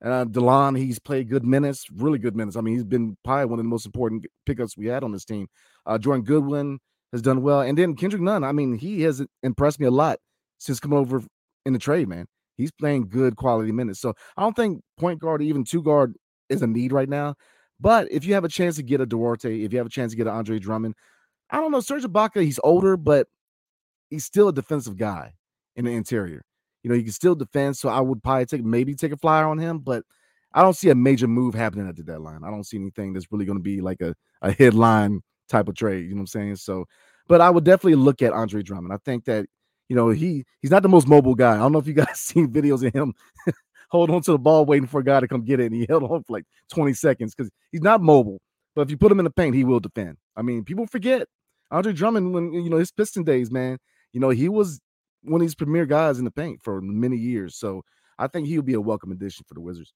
Uh, 0.04 0.26
Delon, 0.26 0.78
he's 0.78 1.00
played 1.00 1.30
good 1.30 1.44
minutes, 1.44 1.86
really 1.92 2.20
good 2.20 2.36
minutes. 2.36 2.56
I 2.56 2.62
mean, 2.62 2.76
he's 2.76 2.84
been 2.84 3.18
probably 3.24 3.46
one 3.46 3.60
of 3.60 3.66
the 3.66 3.70
most 3.70 3.86
important 3.86 4.26
pickups 4.46 4.78
we 4.78 4.86
had 4.88 5.04
on 5.04 5.12
this 5.12 5.26
team. 5.26 5.48
Uh, 5.88 5.98
Jordan 5.98 6.24
Goodwin 6.24 6.78
has 7.12 7.22
done 7.22 7.42
well, 7.42 7.62
and 7.62 7.78
then 7.78 7.96
Kendrick 7.96 8.22
Nunn. 8.22 8.44
I 8.44 8.52
mean, 8.52 8.78
he 8.78 9.02
has 9.04 9.26
impressed 9.42 9.80
me 9.80 9.88
a 9.88 9.92
lot 9.92 10.20
since 10.60 10.80
coming 10.80 11.00
over 11.00 11.24
in 11.66 11.74
the 11.74 11.80
trade. 11.80 12.08
Man, 12.08 12.28
he's 12.58 12.72
playing 12.72 13.10
good 13.10 13.38
quality 13.38 13.72
minutes. 13.72 14.00
So 14.00 14.14
I 14.36 14.44
don't 14.44 14.56
think 14.56 14.82
point 15.00 15.20
guard, 15.20 15.42
even 15.42 15.64
two 15.64 15.82
guard, 15.82 16.14
is 16.50 16.62
a 16.62 16.68
need 16.68 16.92
right 16.92 17.10
now. 17.10 17.36
But 17.80 18.12
if 18.12 18.26
you 18.26 18.34
have 18.34 18.44
a 18.44 18.50
chance 18.50 18.76
to 18.78 18.84
get 18.84 19.02
a 19.02 19.06
Duarte, 19.06 19.64
if 19.64 19.72
you 19.72 19.78
have 19.78 19.88
a 19.88 19.92
chance 19.92 20.12
to 20.12 20.18
get 20.18 20.28
an 20.28 20.34
Andre 20.34 20.60
Drummond, 20.60 20.96
I 21.50 21.60
don't 21.60 21.72
know. 21.72 21.80
Serge 21.80 22.04
Ibaka, 22.04 22.44
he's 22.44 22.60
older, 22.64 22.98
but 22.98 23.28
he's 24.10 24.26
still 24.26 24.48
a 24.48 24.54
defensive 24.54 24.98
guy 24.98 25.34
in 25.76 25.86
the 25.86 25.92
interior. 25.92 26.44
You 26.84 26.90
know, 26.90 26.96
he 26.96 27.04
can 27.04 27.12
still 27.12 27.36
defend. 27.36 27.78
So 27.78 27.90
I 27.90 28.00
would 28.00 28.24
probably 28.24 28.46
take 28.46 28.64
maybe 28.64 28.96
take 28.96 29.12
a 29.12 29.18
flyer 29.18 29.46
on 29.46 29.60
him, 29.60 29.80
but 29.80 30.04
I 30.54 30.62
don't 30.62 30.76
see 30.76 30.90
a 30.90 30.96
major 30.96 31.28
move 31.28 31.54
happening 31.54 31.88
at 31.88 31.96
the 31.96 32.04
deadline. 32.04 32.44
I 32.44 32.50
don't 32.50 32.64
see 32.64 32.78
anything 32.78 33.14
that's 33.14 33.32
really 33.32 33.46
going 33.46 33.58
to 33.58 33.64
be 33.64 33.82
like 33.82 34.02
a, 34.02 34.16
a 34.42 34.52
headline 34.52 35.22
type 35.50 35.68
of 35.68 35.76
trade. 35.76 36.06
You 36.06 36.12
know 36.12 36.16
what 36.16 36.22
I'm 36.22 36.28
saying? 36.28 36.56
So, 36.58 36.86
but 37.28 37.42
I 37.42 37.50
would 37.50 37.64
definitely 37.64 37.96
look 37.96 38.22
at 38.22 38.34
Andre 38.34 38.64
Drummond. 38.64 38.94
I 38.94 38.98
think 39.06 39.26
that, 39.26 39.46
you 39.90 39.96
know, 39.96 40.10
he 40.10 40.46
he's 40.62 40.72
not 40.72 40.84
the 40.84 40.90
most 40.90 41.08
mobile 41.08 41.36
guy. 41.36 41.54
I 41.54 41.58
don't 41.60 41.72
know 41.72 41.80
if 41.80 41.88
you 41.88 41.94
guys 41.94 42.08
seen 42.20 42.52
videos 42.52 42.86
of 42.86 42.94
him 42.94 43.14
hold 43.90 44.10
on 44.10 44.22
to 44.22 44.32
the 44.32 44.40
ball 44.40 44.66
waiting 44.66 44.88
for 44.88 45.00
a 45.00 45.04
guy 45.04 45.20
to 45.20 45.28
come 45.28 45.44
get 45.44 45.60
it. 45.60 45.68
And 45.68 45.76
he 45.76 45.86
held 45.90 46.04
on 46.04 46.24
for 46.24 46.34
like 46.34 46.46
20 46.72 46.94
seconds 46.94 47.34
because 47.36 47.52
he's 47.72 47.82
not 47.82 48.02
mobile. 48.02 48.40
But 48.76 48.84
if 48.84 48.92
you 48.92 48.98
put 48.98 49.12
him 49.12 49.20
in 49.20 49.26
the 49.26 49.32
paint, 49.32 49.56
he 49.56 49.64
will 49.64 49.80
defend. 49.80 50.18
I 50.36 50.42
mean, 50.44 50.64
people 50.64 50.86
forget 50.86 51.28
Andre 51.72 51.94
Drummond 51.94 52.34
when 52.34 52.54
you 52.54 52.70
know 52.70 52.78
his 52.78 52.92
Piston 52.92 53.24
days, 53.24 53.52
man. 53.52 53.80
You 54.14 54.20
know, 54.20 54.30
he 54.30 54.50
was 54.50 54.80
one 55.24 55.42
of 55.42 55.46
these 55.46 55.56
premier 55.56 55.86
guys 55.86 56.20
in 56.20 56.26
the 56.26 56.32
paint 56.32 56.62
for 56.64 56.80
many 56.82 57.18
years. 57.18 57.56
So 57.56 57.84
I 58.20 58.28
think 58.28 58.48
he'll 58.48 58.62
be 58.62 58.76
a 58.76 58.82
welcome 58.82 59.12
addition 59.12 59.46
for 59.48 59.56
the 59.56 59.62
Wizards. 59.62 59.94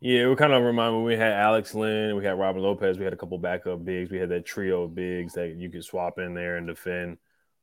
Yeah, 0.00 0.32
it 0.32 0.38
kind 0.38 0.52
of 0.52 0.64
remind 0.64 0.96
me 0.96 1.04
we 1.04 1.12
had 1.12 1.32
Alex 1.32 1.76
Len, 1.76 2.16
we 2.16 2.24
had 2.24 2.36
Robin 2.36 2.60
Lopez, 2.60 2.98
we 2.98 3.04
had 3.04 3.12
a 3.12 3.16
couple 3.16 3.38
backup 3.38 3.84
bigs, 3.84 4.10
we 4.10 4.18
had 4.18 4.30
that 4.30 4.44
trio 4.44 4.82
of 4.82 4.96
bigs 4.96 5.34
that 5.34 5.54
you 5.56 5.70
could 5.70 5.84
swap 5.84 6.18
in 6.18 6.34
there 6.34 6.56
and 6.56 6.66
defend 6.66 7.18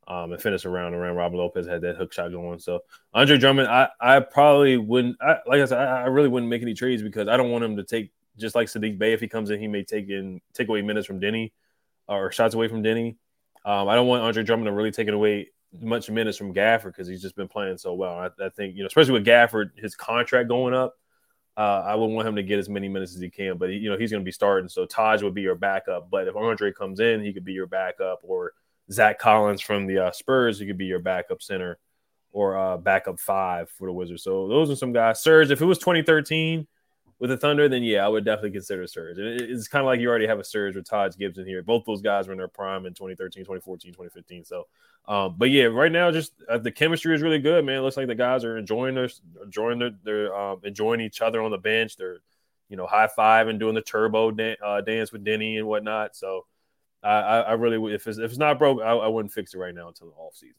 um, 0.10 0.32
and 0.34 0.42
finish 0.42 0.66
around 0.66 0.96
around. 0.96 1.16
Robin 1.16 1.38
Lopez 1.38 1.68
had 1.68 1.82
that 1.82 1.96
hook 1.96 2.12
shot 2.12 2.32
going. 2.32 2.60
So 2.60 2.82
Andre 3.14 3.38
Drummond, 3.38 3.68
I, 3.70 3.90
I 4.02 4.20
probably 4.20 4.78
wouldn't 4.78 5.18
I, 5.22 5.38
like 5.46 5.62
I 5.62 5.66
said, 5.66 5.78
I, 5.78 6.02
I, 6.02 6.06
really 6.06 6.28
wouldn't 6.28 6.50
make 6.50 6.64
any 6.64 6.74
trades 6.74 7.04
because 7.04 7.28
I 7.28 7.38
don't 7.38 7.52
want 7.52 7.64
him 7.64 7.78
to 7.78 7.84
take 7.84 8.12
just 8.38 8.56
like 8.56 8.68
Saddiq 8.68 8.98
Bey 8.98 9.14
If 9.14 9.20
he 9.20 9.28
comes 9.28 9.52
in, 9.52 9.60
he 9.60 9.68
may 9.68 9.84
take 9.84 10.10
in 10.10 10.42
take 10.54 10.68
away 10.68 10.82
minutes 10.82 11.06
from 11.06 11.22
Deni 11.22 11.52
or 12.08 12.32
shots 12.32 12.56
away 12.56 12.68
from 12.68 12.84
Deni. 12.84 13.18
Um, 13.64 13.88
I 13.88 13.96
don't 13.96 14.08
want 14.08 14.24
Andre 14.24 14.44
Drummond 14.44 14.68
to 14.68 14.72
really 14.72 14.92
take 14.92 15.08
it 15.08 15.14
away 15.14 15.52
much 15.80 16.10
minutes 16.10 16.38
from 16.38 16.54
Gafford 16.54 16.86
because 16.86 17.08
he's 17.08 17.22
just 17.22 17.36
been 17.36 17.48
playing 17.48 17.78
so 17.78 17.94
well. 17.94 18.18
I, 18.18 18.30
I, 18.44 18.50
think 18.50 18.76
you 18.76 18.82
know, 18.82 18.88
especially 18.88 19.14
with 19.14 19.26
Gafford, 19.26 19.78
his 19.78 19.96
contract 19.96 20.48
going 20.48 20.74
up, 20.74 20.98
uh, 21.56 21.84
I 21.86 21.94
would 21.94 22.08
want 22.08 22.28
him 22.28 22.38
to 22.38 22.44
get 22.44 22.58
as 22.58 22.70
many 22.70 22.88
minutes 22.88 23.14
as 23.14 23.22
he 23.22 23.30
can. 23.30 23.58
But 23.58 23.70
he, 23.70 23.76
you 23.76 23.92
know, 23.92 23.98
he's 23.98 24.10
going 24.10 24.24
to 24.24 24.26
be 24.26 24.32
starting, 24.32 24.70
so 24.70 24.86
Taj 24.86 25.22
would 25.22 25.36
be 25.36 25.42
your 25.42 25.56
backup. 25.56 26.10
But 26.10 26.28
if 26.28 26.36
Andre 26.36 26.72
comes 26.72 27.00
in, 27.00 27.22
he 27.22 27.34
could 27.34 27.46
be 27.46 27.54
your 27.54 27.68
backup, 27.68 28.22
or 28.24 28.54
Zach 28.92 29.20
Collins 29.20 29.62
from 29.62 29.86
the 29.86 30.06
uh, 30.06 30.12
Spurs, 30.12 30.60
he 30.60 30.66
could 30.66 30.78
be 30.78 30.86
your 30.86 31.00
backup 31.00 31.42
center 31.42 31.78
or 32.32 32.58
uh, 32.58 32.78
backup 32.78 33.20
five 33.20 33.70
for 33.72 33.88
the 33.88 33.94
Wizards. 33.94 34.24
So 34.24 34.48
those 34.48 34.70
are 34.70 34.76
some 34.76 34.94
guys. 34.94 35.22
Serge, 35.22 35.52
if 35.52 35.62
it 35.62 35.66
was 35.66 35.80
2013 35.80 36.68
with 37.20 37.30
the 37.30 37.38
Thunder, 37.38 37.68
then 37.68 37.84
yeah, 37.84 38.06
I 38.06 38.08
would 38.08 38.24
definitely 38.26 38.52
consider 38.52 38.88
Serge. 38.88 39.18
It's 39.18 39.68
kind 39.68 39.82
of 39.82 39.88
like 39.88 40.00
you 40.00 40.10
already 40.10 40.28
have 40.28 40.40
a 40.40 40.44
Serge 40.44 40.76
with 40.76 40.86
Taj 40.86 41.16
Gibson 41.18 41.46
here. 41.46 41.62
Both 41.64 41.86
those 41.86 42.02
guys 42.02 42.28
were 42.28 42.34
in 42.34 42.38
their 42.38 42.48
prime 42.48 42.86
in 42.86 42.94
2013, 42.94 43.44
2014, 43.44 43.92
2015. 43.92 44.46
So, 44.46 44.68
um, 45.08 45.36
but 45.38 45.50
yeah, 45.50 45.66
right 45.66 45.92
now, 45.92 46.12
just 46.12 46.34
uh, 46.48 46.58
the 46.58 46.72
chemistry 46.72 47.16
is 47.16 47.22
really 47.22 47.40
good, 47.40 47.66
man. 47.66 47.78
It 47.78 47.82
looks 47.82 47.98
like 47.98 48.08
the 48.08 48.16
guys 48.16 48.44
are 48.44 48.58
enjoying 48.58 48.96
their 48.96 49.10
enjoying 49.44 49.80
their, 49.80 49.92
they're 50.04 50.36
um, 50.36 50.60
enjoying 50.64 51.02
each 51.02 51.22
other 51.22 51.42
on 51.42 51.52
the 51.52 51.58
bench. 51.58 51.98
They're 51.98 52.20
you 52.70 52.78
know 52.78 52.86
high 52.86 53.08
five 53.08 53.48
and 53.48 53.60
doing 53.60 53.76
the 53.76 53.82
turbo 53.82 54.32
dan- 54.32 54.58
uh, 54.64 54.82
dance 54.82 55.12
with 55.12 55.26
Deni 55.26 55.58
and 55.58 55.68
whatnot. 55.68 56.16
So, 56.16 56.46
I, 57.04 57.42
I 57.42 57.54
really 57.54 57.94
if 57.94 58.08
it's 58.08 58.18
if 58.18 58.32
it's 58.32 58.40
not 58.40 58.60
broke, 58.60 58.82
I, 58.82 58.92
I 58.92 59.08
wouldn't 59.08 59.34
fix 59.34 59.54
it 59.54 59.58
right 59.58 59.74
now 59.74 59.88
until 59.88 60.08
the 60.08 60.14
off 60.14 60.36
season. 60.36 60.56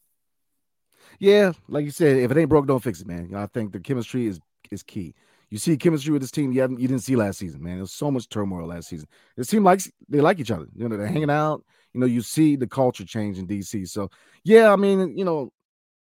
Yeah, 1.19 1.53
like 1.69 1.85
you 1.85 1.91
said, 1.91 2.17
if 2.17 2.31
it 2.31 2.37
ain't 2.37 2.49
broke, 2.49 2.67
don't 2.67 2.83
fix 2.83 3.01
it, 3.01 3.07
man. 3.07 3.35
I 3.35 3.47
think 3.47 3.73
the 3.73 3.81
chemistry 3.81 4.27
is 4.27 4.41
is 4.71 4.83
key. 4.83 5.15
You 5.51 5.59
see 5.59 5.77
chemistry 5.77 6.13
with 6.13 6.23
this 6.23 6.31
team 6.31 6.53
you 6.53 6.61
haven't 6.61 6.79
you 6.79 6.89
didn't 6.89 7.03
see 7.03 7.17
last 7.17 7.39
season, 7.39 7.63
man. 7.63 7.75
There 7.75 7.83
was 7.83 7.93
so 7.93 8.11
much 8.11 8.29
turmoil 8.29 8.67
last 8.67 8.89
season. 8.89 9.09
It 9.37 9.49
seemed 9.49 9.65
like 9.65 9.81
they 10.09 10.21
like 10.21 10.39
each 10.39 10.51
other. 10.51 10.67
You 10.75 10.89
know, 10.89 10.97
they're 10.97 11.07
hanging 11.07 11.31
out. 11.31 11.65
You 11.93 12.01
know, 12.01 12.07
you 12.07 12.23
see 12.23 12.57
the 12.57 12.69
culture 12.69 13.05
change 13.05 13.39
in 13.39 13.47
DC. 13.47 13.89
So 13.89 14.11
yeah, 14.45 14.73
I 14.73 14.77
mean, 14.77 15.19
you 15.19 15.25
know, 15.25 15.53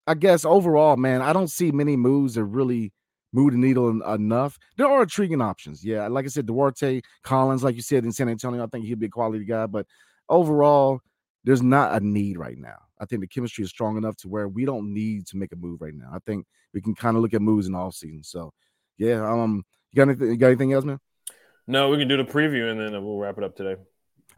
I 0.06 0.13
guess 0.13 0.45
overall, 0.45 0.97
man, 0.97 1.21
I 1.21 1.34
don't 1.34 1.49
see 1.49 1.71
many 1.71 1.97
moves 1.97 2.36
that 2.36 2.43
really 2.45 2.93
move 3.34 3.52
the 3.52 3.58
needle 3.58 3.89
enough. 3.89 4.58
There 4.78 4.88
are 4.88 5.04
intriguing 5.04 5.41
options. 5.41 5.84
Yeah, 5.84 6.08
like 6.08 6.25
I 6.25 6.30
said, 6.30 6.45
Duarte, 6.45 7.02
Collins, 7.23 7.63
like 7.63 7.75
you 7.75 7.82
said 7.82 8.06
in 8.06 8.12
San 8.12 8.30
Antonio, 8.30 8.63
I 8.63 8.67
think 8.67 8.86
he'd 8.86 8.99
be 8.99 9.08
a 9.08 9.10
quality 9.10 9.45
guy. 9.45 9.65
But 9.65 9.86
overall, 10.30 11.02
there's 11.44 11.62
not 11.62 12.02
a 12.02 12.06
need 12.06 12.38
right 12.38 12.58
now. 12.58 12.78
I 13.00 13.06
think 13.06 13.22
the 13.22 13.28
chemistry 13.28 13.63
is 13.63 13.70
strong 13.70 13.98
enough 13.98 14.18
to 14.18 14.28
where 14.28 14.48
we 14.48 14.65
don't 14.65 14.94
need 14.94 15.26
to 15.28 15.38
make 15.38 15.52
a 15.52 15.56
move 15.56 15.82
right 15.82 15.94
now. 15.94 16.10
I 16.13 16.20
think 16.20 16.46
we 16.74 16.82
can 16.82 16.96
kind 16.96 17.15
of 17.15 17.24
look 17.24 17.34
at 17.34 17.42
moves 17.42 17.68
in 17.68 17.74
the 17.74 17.80
offseason. 17.80 18.26
So 18.26 18.54
yeah, 18.98 19.26
um, 19.26 19.63
you 19.92 19.98
got 19.98 20.10
anything? 20.10 20.30
You 20.30 20.38
got 20.38 20.48
anything 20.48 20.74
else, 20.74 20.86
man? 20.86 21.00
No, 21.65 21.89
we 21.89 21.98
can 21.98 22.08
do 22.08 22.18
the 22.18 22.26
preview 22.26 22.72
and 22.72 22.80
then 22.80 22.92
we'll 23.04 23.18
wrap 23.18 23.38
it 23.38 23.44
up 23.44 23.56
today. 23.56 23.80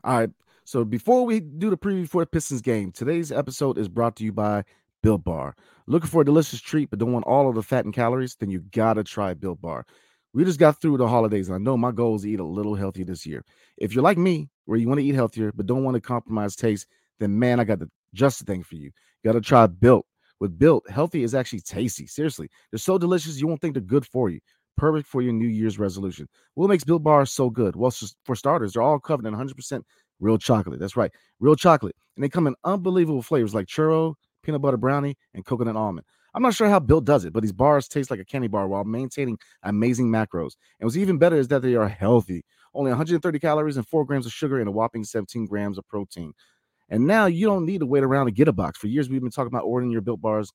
All 0.03 0.19
right. 0.19 0.29
So 0.63 0.85
before 0.85 1.25
we 1.25 1.39
do 1.39 1.69
the 1.69 1.77
preview 1.77 2.07
for 2.07 2.21
the 2.21 2.27
Pistons 2.27 2.61
game, 2.61 2.91
today's 2.91 3.31
episode 3.31 3.77
is 3.77 3.89
brought 3.89 4.15
to 4.17 4.23
you 4.23 4.31
by 4.31 4.63
Built 5.01 5.23
Bar. 5.23 5.55
Looking 5.87 6.09
for 6.09 6.21
a 6.21 6.25
delicious 6.25 6.61
treat 6.61 6.89
but 6.89 6.99
don't 6.99 7.11
want 7.11 7.25
all 7.25 7.49
of 7.49 7.55
the 7.55 7.63
fat 7.63 7.85
and 7.85 7.93
calories? 7.93 8.35
Then 8.35 8.51
you 8.51 8.59
gotta 8.71 9.03
try 9.03 9.33
Built 9.33 9.61
Bar. 9.61 9.85
We 10.33 10.45
just 10.45 10.59
got 10.59 10.79
through 10.79 10.97
the 10.97 11.07
holidays, 11.07 11.49
and 11.49 11.55
I 11.55 11.57
know 11.57 11.75
my 11.77 11.91
goal 11.91 12.15
is 12.15 12.21
to 12.21 12.29
eat 12.29 12.39
a 12.39 12.45
little 12.45 12.75
healthier 12.75 13.03
this 13.03 13.25
year. 13.25 13.43
If 13.77 13.93
you're 13.93 14.03
like 14.03 14.17
me, 14.17 14.49
where 14.65 14.77
you 14.77 14.87
want 14.87 14.99
to 15.01 15.05
eat 15.05 15.15
healthier 15.15 15.51
but 15.53 15.65
don't 15.65 15.83
want 15.83 15.95
to 15.95 16.01
compromise 16.01 16.55
taste, 16.55 16.87
then 17.19 17.37
man, 17.37 17.59
I 17.59 17.65
got 17.65 17.79
the 17.79 17.89
just 18.13 18.39
the 18.39 18.45
thing 18.45 18.63
for 18.63 18.75
you. 18.75 18.85
You 18.85 19.31
gotta 19.31 19.41
try 19.41 19.67
Built. 19.67 20.05
With 20.39 20.57
Built, 20.57 20.89
healthy 20.89 21.23
is 21.23 21.35
actually 21.35 21.59
tasty. 21.59 22.07
Seriously, 22.07 22.49
they're 22.71 22.79
so 22.79 22.97
delicious 22.97 23.39
you 23.39 23.47
won't 23.47 23.61
think 23.61 23.73
they're 23.73 23.81
good 23.81 24.05
for 24.05 24.29
you. 24.29 24.39
Perfect 24.77 25.07
for 25.07 25.21
your 25.21 25.33
New 25.33 25.47
Year's 25.47 25.77
resolution. 25.77 26.27
What 26.55 26.69
makes 26.69 26.83
Built 26.83 27.03
Bars 27.03 27.31
so 27.31 27.49
good? 27.49 27.75
Well, 27.75 27.91
for 28.25 28.35
starters, 28.35 28.73
they're 28.73 28.81
all 28.81 28.99
covered 28.99 29.25
in 29.25 29.33
100% 29.35 29.83
real 30.19 30.37
chocolate. 30.37 30.79
That's 30.79 30.95
right, 30.95 31.11
real 31.39 31.55
chocolate. 31.55 31.95
And 32.15 32.23
they 32.23 32.29
come 32.29 32.47
in 32.47 32.55
unbelievable 32.63 33.21
flavors 33.21 33.53
like 33.53 33.67
churro, 33.67 34.15
peanut 34.43 34.61
butter 34.61 34.77
brownie, 34.77 35.17
and 35.33 35.45
coconut 35.45 35.75
almond. 35.75 36.07
I'm 36.33 36.41
not 36.41 36.53
sure 36.53 36.69
how 36.69 36.79
Built 36.79 37.05
does 37.05 37.25
it, 37.25 37.33
but 37.33 37.41
these 37.41 37.51
bars 37.51 37.87
taste 37.87 38.09
like 38.09 38.19
a 38.19 38.25
candy 38.25 38.47
bar 38.47 38.67
while 38.67 38.83
maintaining 38.83 39.37
amazing 39.63 40.07
macros. 40.07 40.55
And 40.79 40.87
what's 40.87 40.97
even 40.97 41.17
better 41.17 41.35
is 41.35 41.49
that 41.49 41.61
they 41.61 41.75
are 41.75 41.89
healthy. 41.89 42.43
Only 42.73 42.91
130 42.91 43.39
calories 43.39 43.75
and 43.75 43.87
4 43.87 44.05
grams 44.05 44.25
of 44.25 44.31
sugar 44.31 44.59
and 44.59 44.69
a 44.69 44.71
whopping 44.71 45.03
17 45.03 45.45
grams 45.45 45.77
of 45.77 45.87
protein. 45.87 46.33
And 46.89 47.05
now 47.05 47.25
you 47.25 47.45
don't 47.45 47.65
need 47.65 47.79
to 47.79 47.85
wait 47.85 48.03
around 48.03 48.25
to 48.27 48.31
get 48.31 48.47
a 48.47 48.53
box. 48.53 48.77
For 48.77 48.87
years, 48.87 49.09
we've 49.09 49.21
been 49.21 49.31
talking 49.31 49.47
about 49.47 49.63
ordering 49.63 49.91
your 49.91 50.01
built 50.01 50.21
bars 50.21 50.51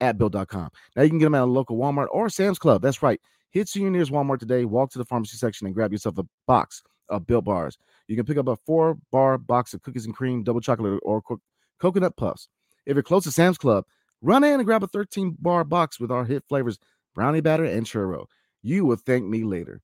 at 0.00 0.18
built.com. 0.18 0.70
Now 0.96 1.02
you 1.02 1.08
can 1.08 1.18
get 1.18 1.26
them 1.26 1.34
at 1.34 1.42
a 1.42 1.46
local 1.46 1.76
Walmart 1.76 2.08
or 2.10 2.28
Sam's 2.28 2.58
Club. 2.58 2.82
That's 2.82 3.02
right. 3.02 3.20
Hit 3.50 3.68
to 3.68 3.80
your 3.80 3.90
nearest 3.90 4.12
Walmart 4.12 4.38
today, 4.38 4.64
walk 4.64 4.90
to 4.92 4.98
the 4.98 5.04
pharmacy 5.04 5.36
section, 5.36 5.66
and 5.66 5.74
grab 5.74 5.92
yourself 5.92 6.18
a 6.18 6.24
box 6.46 6.82
of 7.08 7.26
built 7.26 7.44
bars. 7.44 7.78
You 8.06 8.16
can 8.16 8.26
pick 8.26 8.36
up 8.36 8.48
a 8.48 8.56
four 8.56 8.98
bar 9.10 9.38
box 9.38 9.74
of 9.74 9.82
cookies 9.82 10.06
and 10.06 10.14
cream, 10.14 10.42
double 10.42 10.60
chocolate, 10.60 11.00
or 11.02 11.22
co- 11.22 11.40
coconut 11.78 12.16
puffs. 12.16 12.48
If 12.86 12.94
you're 12.94 13.02
close 13.02 13.24
to 13.24 13.32
Sam's 13.32 13.58
Club, 13.58 13.84
run 14.22 14.44
in 14.44 14.54
and 14.54 14.64
grab 14.64 14.82
a 14.82 14.88
13 14.88 15.36
bar 15.38 15.64
box 15.64 15.98
with 16.00 16.10
our 16.10 16.24
hit 16.24 16.44
flavors 16.48 16.78
brownie 17.14 17.40
batter 17.40 17.64
and 17.64 17.84
churro. 17.86 18.26
You 18.62 18.84
will 18.84 18.96
thank 18.96 19.24
me 19.24 19.44
later. 19.44 19.80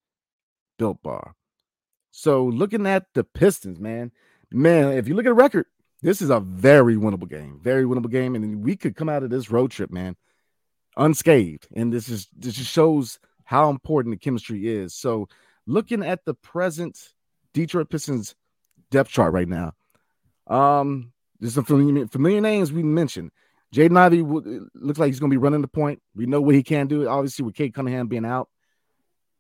Built 0.78 1.02
bar. 1.02 1.34
So 2.10 2.44
looking 2.44 2.86
at 2.86 3.06
the 3.14 3.24
Pistons, 3.24 3.80
man, 3.80 4.12
man, 4.52 4.92
if 4.92 5.08
you 5.08 5.14
look 5.14 5.26
at 5.26 5.30
the 5.30 5.34
record, 5.34 5.66
this 6.00 6.22
is 6.22 6.30
a 6.30 6.38
very 6.38 6.96
winnable 6.96 7.28
game, 7.28 7.58
very 7.60 7.84
winnable 7.84 8.10
game, 8.10 8.34
and 8.34 8.62
we 8.62 8.76
could 8.76 8.94
come 8.94 9.08
out 9.08 9.22
of 9.22 9.30
this 9.30 9.50
road 9.50 9.70
trip, 9.70 9.90
man, 9.90 10.16
unscathed. 10.96 11.66
And 11.74 11.92
this 11.92 12.08
is 12.08 12.28
this 12.36 12.54
just 12.54 12.70
shows 12.70 13.18
how 13.44 13.70
important 13.70 14.12
the 14.12 14.18
chemistry 14.18 14.68
is. 14.68 14.94
So, 14.94 15.28
looking 15.66 16.04
at 16.04 16.24
the 16.24 16.34
present 16.34 17.14
Detroit 17.52 17.90
Pistons 17.90 18.34
depth 18.90 19.10
chart 19.10 19.32
right 19.32 19.48
now, 19.48 19.72
um, 20.46 21.12
there's 21.40 21.54
some 21.54 21.64
familiar, 21.64 22.06
familiar 22.06 22.40
names 22.40 22.72
we 22.72 22.82
mentioned. 22.82 23.30
Jaden 23.74 23.98
Ivey 23.98 24.22
looks 24.74 25.00
like 25.00 25.08
he's 25.08 25.18
going 25.18 25.30
to 25.30 25.34
be 25.34 25.42
running 25.42 25.60
the 25.60 25.68
point. 25.68 26.00
We 26.14 26.26
know 26.26 26.40
what 26.40 26.54
he 26.54 26.62
can 26.62 26.86
do. 26.86 27.08
Obviously, 27.08 27.44
with 27.44 27.56
Cade 27.56 27.74
Cunningham 27.74 28.06
being 28.06 28.24
out, 28.24 28.48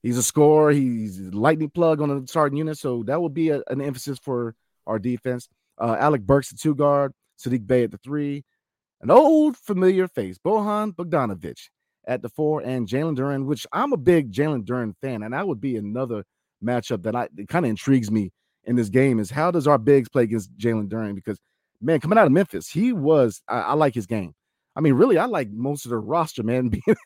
he's 0.02 0.18
a 0.18 0.22
scorer. 0.24 0.72
He's 0.72 1.20
a 1.20 1.30
lightning 1.30 1.70
plug 1.70 2.00
on 2.00 2.08
the 2.08 2.26
starting 2.26 2.58
unit, 2.58 2.76
so 2.76 3.04
that 3.04 3.20
will 3.20 3.28
be 3.28 3.50
a, 3.50 3.62
an 3.68 3.80
emphasis 3.80 4.18
for 4.18 4.56
our 4.88 4.98
defense. 4.98 5.48
Uh, 5.78 5.96
Alec 5.98 6.22
Burks, 6.22 6.50
the 6.50 6.56
two 6.56 6.74
guard, 6.74 7.12
Saddiq 7.40 7.64
Bey 7.64 7.84
at 7.84 7.92
the 7.92 7.98
three, 7.98 8.44
an 9.00 9.10
old 9.10 9.56
familiar 9.56 10.08
face, 10.08 10.36
Bojan 10.38 10.94
Bogdanovic 10.94 11.68
at 12.06 12.20
the 12.20 12.28
four, 12.28 12.60
and 12.60 12.88
Jalen 12.88 13.16
Duren, 13.16 13.46
which 13.46 13.66
I'm 13.72 13.92
a 13.92 13.96
big 13.96 14.32
Jalen 14.32 14.64
Duren 14.64 14.94
fan, 15.00 15.22
and 15.22 15.32
that 15.32 15.46
would 15.46 15.60
be 15.60 15.76
another 15.76 16.24
matchup 16.62 17.04
that 17.04 17.14
I 17.14 17.28
kind 17.48 17.64
of 17.64 17.70
intrigues 17.70 18.10
me 18.10 18.32
in 18.64 18.76
this 18.76 18.88
game 18.88 19.20
is 19.20 19.30
how 19.30 19.50
does 19.50 19.66
our 19.66 19.78
bigs 19.78 20.08
play 20.08 20.24
against 20.24 20.56
Jalen 20.56 20.88
Duren 20.88 21.14
Because 21.14 21.38
man, 21.84 22.00
coming 22.00 22.18
out 22.18 22.26
of 22.26 22.32
Memphis, 22.32 22.68
he 22.68 22.92
was 22.92 23.42
I, 23.48 23.60
I 23.60 23.72
like 23.74 23.94
his 23.94 24.06
game. 24.06 24.34
I 24.76 24.80
mean, 24.80 24.94
really, 24.94 25.18
I 25.18 25.26
like 25.26 25.50
most 25.50 25.84
of 25.84 25.90
the 25.90 25.98
roster, 25.98 26.42
man. 26.42 26.68
Being 26.70 26.96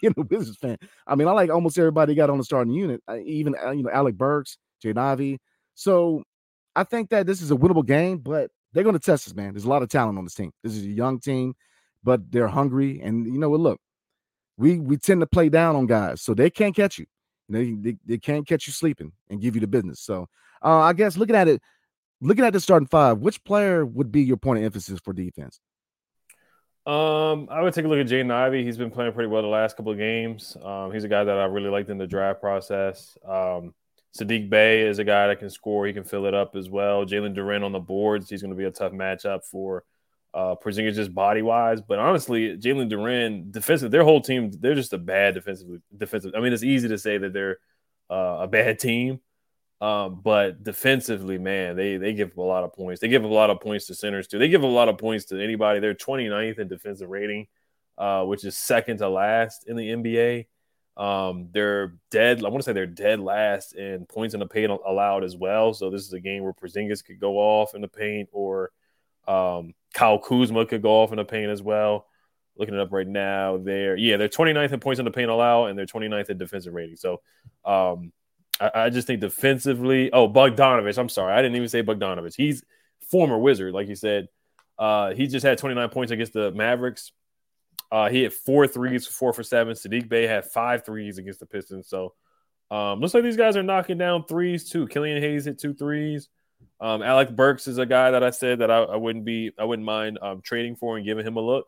being 0.00 0.14
a 0.16 0.22
Wizards 0.22 0.58
fan, 0.58 0.76
I 1.06 1.14
mean, 1.14 1.26
I 1.26 1.32
like 1.32 1.50
almost 1.50 1.78
everybody 1.78 2.14
got 2.14 2.30
on 2.30 2.38
the 2.38 2.44
starting 2.44 2.74
unit, 2.74 3.02
even 3.24 3.54
uh, 3.64 3.70
you 3.70 3.82
know 3.82 3.90
Alec 3.90 4.16
Burks, 4.16 4.58
Jay 4.82 4.92
Ivey. 4.94 5.38
So 5.74 6.22
I 6.76 6.84
think 6.84 7.10
that 7.10 7.26
this 7.26 7.40
is 7.40 7.50
a 7.50 7.56
winnable 7.56 7.86
game, 7.86 8.18
but 8.18 8.50
they're 8.72 8.84
going 8.84 8.94
to 8.94 9.00
test 9.00 9.26
us, 9.26 9.34
man. 9.34 9.54
There's 9.54 9.64
a 9.64 9.68
lot 9.68 9.82
of 9.82 9.88
talent 9.88 10.18
on 10.18 10.24
this 10.24 10.34
team. 10.34 10.52
This 10.62 10.74
is 10.74 10.84
a 10.84 10.88
young 10.88 11.18
team, 11.18 11.54
but 12.04 12.30
they're 12.30 12.48
hungry, 12.48 13.00
and 13.02 13.26
you 13.26 13.38
know 13.38 13.48
what? 13.48 13.60
Look, 13.60 13.80
we 14.58 14.78
we 14.78 14.96
tend 14.98 15.20
to 15.20 15.26
play 15.26 15.48
down 15.48 15.76
on 15.76 15.86
guys, 15.86 16.20
so 16.20 16.34
they 16.34 16.50
can't 16.50 16.76
catch 16.76 16.98
you. 16.98 17.06
They, 17.48 17.96
they 18.04 18.18
can't 18.18 18.46
catch 18.46 18.66
you 18.66 18.72
sleeping 18.72 19.12
and 19.30 19.40
give 19.40 19.54
you 19.54 19.60
the 19.60 19.66
business. 19.66 20.00
So 20.00 20.26
uh, 20.62 20.80
I 20.80 20.92
guess 20.92 21.16
looking 21.16 21.36
at 21.36 21.48
it, 21.48 21.62
looking 22.20 22.44
at 22.44 22.52
the 22.52 22.60
starting 22.60 22.88
five, 22.88 23.18
which 23.18 23.42
player 23.44 23.84
would 23.84 24.12
be 24.12 24.22
your 24.22 24.36
point 24.36 24.58
of 24.58 24.64
emphasis 24.64 25.00
for 25.02 25.12
defense? 25.12 25.60
Um, 26.86 27.48
I 27.50 27.60
would 27.60 27.74
take 27.74 27.84
a 27.84 27.88
look 27.88 27.98
at 27.98 28.06
Jaden 28.06 28.32
Ivey. 28.32 28.64
He's 28.64 28.78
been 28.78 28.90
playing 28.90 29.12
pretty 29.12 29.28
well 29.28 29.42
the 29.42 29.48
last 29.48 29.76
couple 29.76 29.92
of 29.92 29.98
games. 29.98 30.56
Um, 30.62 30.90
he's 30.90 31.04
a 31.04 31.08
guy 31.08 31.22
that 31.22 31.36
I 31.38 31.44
really 31.44 31.68
liked 31.68 31.90
in 31.90 31.98
the 31.98 32.06
draft 32.06 32.40
process. 32.40 33.16
Um, 33.26 33.74
Saddiq 34.18 34.48
Bey 34.48 34.86
is 34.86 34.98
a 34.98 35.04
guy 35.04 35.26
that 35.26 35.38
can 35.38 35.50
score. 35.50 35.86
He 35.86 35.92
can 35.92 36.04
fill 36.04 36.24
it 36.24 36.34
up 36.34 36.56
as 36.56 36.70
well. 36.70 37.04
Jalen 37.04 37.36
Duren 37.36 37.62
on 37.62 37.72
the 37.72 37.78
boards. 37.78 38.30
He's 38.30 38.40
going 38.40 38.52
to 38.52 38.56
be 38.56 38.64
a 38.64 38.70
tough 38.70 38.92
matchup 38.92 39.44
for 39.44 39.84
uh, 40.32 40.54
Porzingis 40.56 40.94
just 40.94 41.14
body 41.14 41.42
wise. 41.42 41.82
But 41.82 41.98
honestly, 41.98 42.56
Jalen 42.56 42.90
Duren 42.90 43.52
defensive, 43.52 43.90
their 43.90 44.04
whole 44.04 44.22
team, 44.22 44.50
they're 44.58 44.74
just 44.74 44.94
a 44.94 44.98
bad 44.98 45.34
defensive. 45.34 45.68
Defensive. 45.94 46.32
I 46.34 46.40
mean, 46.40 46.52
it's 46.52 46.62
easy 46.62 46.88
to 46.88 46.98
say 46.98 47.18
that 47.18 47.32
they're 47.32 47.58
uh, 48.10 48.38
a 48.40 48.48
bad 48.48 48.78
team, 48.78 49.20
um, 49.80 50.20
but 50.22 50.64
defensively, 50.64 51.38
man, 51.38 51.76
they 51.76 51.96
they 51.98 52.12
give 52.12 52.30
up 52.30 52.38
a 52.38 52.42
lot 52.42 52.64
of 52.64 52.72
points. 52.72 53.00
They 53.00 53.08
give 53.08 53.24
up 53.24 53.30
a 53.30 53.34
lot 53.34 53.50
of 53.50 53.60
points 53.60 53.86
to 53.86 53.94
centers 53.94 54.26
too. 54.26 54.38
They 54.38 54.48
give 54.48 54.62
up 54.62 54.70
a 54.70 54.72
lot 54.72 54.88
of 54.88 54.98
points 54.98 55.26
to 55.26 55.40
anybody. 55.40 55.78
They're 55.78 55.94
29th 55.94 56.58
in 56.58 56.68
defensive 56.68 57.08
rating, 57.08 57.46
uh, 57.96 58.24
which 58.24 58.44
is 58.44 58.56
second 58.56 58.98
to 58.98 59.08
last 59.08 59.68
in 59.68 59.76
the 59.76 59.88
NBA. 59.90 60.46
Um, 60.96 61.48
they're 61.52 61.94
dead. 62.10 62.44
I 62.44 62.48
want 62.48 62.56
to 62.56 62.62
say 62.64 62.72
they're 62.72 62.86
dead 62.86 63.20
last 63.20 63.76
in 63.76 64.04
points 64.06 64.34
in 64.34 64.40
the 64.40 64.46
paint 64.46 64.72
allowed 64.72 65.22
as 65.22 65.36
well. 65.36 65.72
So 65.72 65.90
this 65.90 66.02
is 66.02 66.12
a 66.12 66.20
game 66.20 66.42
where 66.42 66.52
Porzingis 66.52 67.04
could 67.04 67.20
go 67.20 67.36
off 67.36 67.76
in 67.76 67.80
the 67.80 67.88
paint, 67.88 68.28
or 68.32 68.72
um, 69.28 69.74
Kyle 69.94 70.18
Kuzma 70.18 70.66
could 70.66 70.82
go 70.82 71.02
off 71.02 71.12
in 71.12 71.18
the 71.18 71.24
paint 71.24 71.50
as 71.50 71.62
well. 71.62 72.06
Looking 72.56 72.74
it 72.74 72.80
up 72.80 72.90
right 72.90 73.06
now, 73.06 73.58
they're 73.58 73.96
yeah, 73.96 74.16
they're 74.16 74.28
29th 74.28 74.72
in 74.72 74.80
points 74.80 74.98
in 74.98 75.04
the 75.04 75.12
paint 75.12 75.30
allowed, 75.30 75.66
and 75.66 75.78
they're 75.78 75.86
29th 75.86 76.30
in 76.30 76.38
defensive 76.38 76.74
rating. 76.74 76.96
So 76.96 77.20
um, 77.64 78.12
I, 78.60 78.70
I, 78.74 78.90
just 78.90 79.06
think 79.06 79.20
defensively, 79.20 80.12
oh 80.12 80.28
Bogdanovich, 80.28 80.98
I'm 80.98 81.08
sorry, 81.08 81.32
I 81.32 81.42
didn't 81.42 81.56
even 81.56 81.68
say 81.68 81.82
Bogdanovich. 81.82 82.34
He's 82.36 82.64
former 83.10 83.38
Wizard, 83.38 83.74
like 83.74 83.88
you 83.88 83.94
said. 83.94 84.28
Uh, 84.78 85.12
he 85.14 85.26
just 85.26 85.44
had 85.44 85.58
29 85.58 85.88
points 85.88 86.12
against 86.12 86.32
the 86.32 86.52
Mavericks. 86.52 87.12
Uh, 87.90 88.08
he 88.08 88.22
had 88.22 88.32
four 88.32 88.66
threes, 88.66 89.06
four 89.06 89.32
for 89.32 89.42
seven. 89.42 89.74
Saddiq 89.74 90.08
Bey 90.08 90.26
had 90.26 90.44
five 90.44 90.84
threes 90.84 91.18
against 91.18 91.40
the 91.40 91.46
Pistons. 91.46 91.88
So 91.88 92.14
um, 92.70 93.00
looks 93.00 93.14
like 93.14 93.22
these 93.22 93.36
guys 93.36 93.56
are 93.56 93.62
knocking 93.62 93.98
down 93.98 94.24
threes 94.26 94.68
too. 94.68 94.86
Killian 94.86 95.22
Hayes 95.22 95.46
hit 95.46 95.58
two 95.58 95.74
threes. 95.74 96.28
Um, 96.80 97.02
Alec 97.02 97.34
Burks 97.34 97.66
is 97.66 97.78
a 97.78 97.86
guy 97.86 98.10
that 98.12 98.22
I 98.22 98.30
said 98.30 98.60
that 98.60 98.70
I, 98.70 98.78
I 98.78 98.96
wouldn't 98.96 99.24
be, 99.24 99.52
I 99.58 99.64
wouldn't 99.64 99.86
mind 99.86 100.18
um, 100.20 100.42
trading 100.42 100.76
for 100.76 100.96
and 100.96 101.04
giving 101.04 101.26
him 101.26 101.36
a 101.36 101.40
look. 101.40 101.66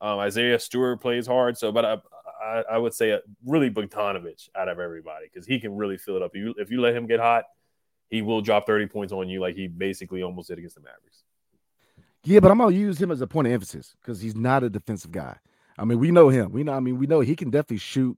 Um, 0.00 0.18
Isaiah 0.18 0.58
Stewart 0.58 1.00
plays 1.00 1.26
hard, 1.26 1.56
so 1.56 1.72
but 1.72 1.84
I, 1.84 1.96
I, 2.44 2.64
I 2.72 2.78
would 2.78 2.94
say 2.94 3.18
really 3.44 3.70
Bogdanovich 3.70 4.48
out 4.54 4.68
of 4.68 4.78
everybody 4.78 5.26
because 5.32 5.46
he 5.46 5.58
can 5.58 5.74
really 5.76 5.96
fill 5.96 6.16
it 6.16 6.22
up. 6.22 6.32
If 6.34 6.40
you 6.40 6.54
if 6.58 6.70
you 6.70 6.80
let 6.80 6.94
him 6.94 7.06
get 7.06 7.20
hot, 7.20 7.44
he 8.10 8.22
will 8.22 8.40
drop 8.40 8.66
thirty 8.66 8.86
points 8.86 9.12
on 9.12 9.28
you 9.28 9.40
like 9.40 9.54
he 9.54 9.66
basically 9.66 10.22
almost 10.22 10.48
did 10.48 10.58
against 10.58 10.76
the 10.76 10.82
Mavericks. 10.82 11.22
Yeah, 12.22 12.40
but 12.40 12.50
I'm 12.50 12.58
gonna 12.58 12.74
use 12.74 13.00
him 13.00 13.10
as 13.10 13.20
a 13.20 13.26
point 13.26 13.46
of 13.46 13.52
emphasis 13.52 13.96
because 14.00 14.20
he's 14.20 14.36
not 14.36 14.62
a 14.62 14.70
defensive 14.70 15.12
guy. 15.12 15.36
I 15.78 15.84
mean, 15.84 15.98
we 15.98 16.10
know 16.10 16.28
him. 16.28 16.52
We 16.52 16.62
know. 16.62 16.72
I 16.72 16.80
mean, 16.80 16.98
we 16.98 17.06
know 17.06 17.20
he 17.20 17.36
can 17.36 17.50
definitely 17.50 17.78
shoot. 17.78 18.16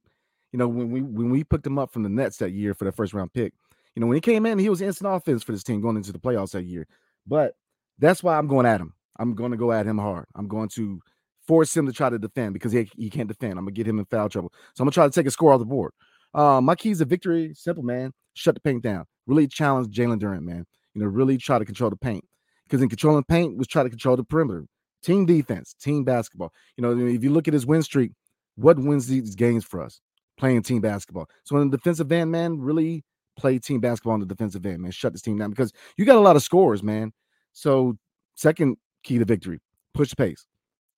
You 0.53 0.59
know, 0.59 0.69
when 0.69 0.91
we 0.91 1.03
when 1.03 1.31
we 1.31 1.45
picked 1.45 1.67
him 1.67 1.79
up 1.79 1.93
from 1.93 2.03
the 2.03 2.09
Nets 2.09 2.39
that 2.39 2.51
year 2.51 2.75
for 2.75 2.85
the 2.85 2.93
first 2.93 3.15
round 3.15 3.33
pick, 3.33 3.53
you 3.95 4.01
know, 4.01 4.07
when 4.07 4.17
he 4.17 4.21
came 4.21 4.47
in, 4.47 4.59
he 4.59 4.69
was 4.69 4.83
instant 4.83 5.15
offense 5.15 5.43
for 5.43 5.53
this 5.53 5.65
team 5.65 5.81
going 5.81 5.97
into 5.97 6.13
the 6.13 6.19
playoffs 6.19 6.53
that 6.53 6.65
year. 6.65 6.87
But 7.27 7.57
that's 7.99 8.23
why 8.23 8.37
I'm 8.37 8.47
going 8.47 8.67
at 8.67 8.81
him. 8.81 8.93
I'm 9.19 9.35
going 9.35 9.51
to 9.51 9.57
go 9.57 9.73
at 9.73 9.87
him 9.87 9.99
hard. 9.99 10.27
I'm 10.35 10.49
going 10.49 10.69
to 10.71 11.01
force 11.47 11.77
him 11.77 11.87
to 11.87 11.93
try 11.93 12.11
to 12.11 12.19
defend 12.19 12.53
because 12.53 12.73
he, 12.73 12.89
he 12.97 13.11
can't 13.11 13.29
defend. 13.29 13.53
I'm 13.53 13.65
gonna 13.65 13.73
get 13.73 13.87
him 13.87 13.99
in 13.99 14.05
foul 14.07 14.29
trouble. 14.29 14.53
So 14.75 14.83
I'm 14.83 14.87
gonna 14.87 14.93
try 14.93 15.07
to 15.07 15.13
take 15.13 15.27
a 15.27 15.31
score 15.31 15.53
off 15.53 15.61
the 15.61 15.67
board. 15.67 15.93
Uh, 16.35 16.61
my 16.61 16.75
keys 16.75 16.99
to 16.99 17.05
victory, 17.05 17.53
simple 17.55 17.83
man. 17.83 18.13
Shut 18.35 18.55
the 18.55 18.61
paint 18.61 18.83
down. 18.83 19.07
Really 19.27 19.47
challenge 19.47 19.95
Jalen 19.97 20.19
Durant, 20.19 20.43
man. 20.43 20.67
You 20.95 21.03
know, 21.03 21.09
really 21.09 21.39
try 21.39 21.59
to 21.59 21.65
control 21.65 21.91
the 21.91 21.97
paint. 21.97 22.25
Because 22.65 22.83
in 22.83 22.89
controlling 22.89 23.25
paint 23.25 23.57
was 23.57 23.67
try 23.67 23.83
to 23.83 23.89
control 23.89 24.17
the 24.17 24.25
perimeter. 24.25 24.67
Team 25.03 25.25
defense, 25.25 25.75
team 25.81 26.05
basketball. 26.05 26.53
You 26.77 26.83
know, 26.83 26.99
if 26.99 27.23
you 27.23 27.31
look 27.31 27.47
at 27.47 27.55
his 27.55 27.65
win 27.65 27.83
streak, 27.83 28.13
what 28.57 28.79
wins 28.79 29.07
these 29.07 29.35
games 29.35 29.65
for 29.65 29.81
us? 29.81 30.01
Playing 30.37 30.63
team 30.63 30.81
basketball. 30.81 31.29
So 31.45 31.57
in 31.59 31.71
the 31.71 31.77
defensive 31.77 32.11
end, 32.11 32.31
man, 32.33 32.59
really 32.59 33.05
play 33.37 33.59
team 33.59 33.81
basketball 33.81 34.15
on 34.15 34.21
the 34.21 34.27
defensive 34.27 34.67
end, 34.67 34.83
man. 34.83 34.91
Shut 34.91 35.13
this 35.13 35.23
team 35.23 35.39
down 35.39 35.51
because 35.51 35.73
you 35.97 36.05
got 36.05 36.17
a 36.17 36.21
lot 36.21 36.37
of 36.37 36.43
scores, 36.43 36.83
man. 36.83 37.13
So 37.53 37.97
second 38.35 38.77
key 39.05 39.19
to 39.19 39.25
victory, 39.25 39.61
push 39.95 40.11
the 40.11 40.17
pace, 40.17 40.45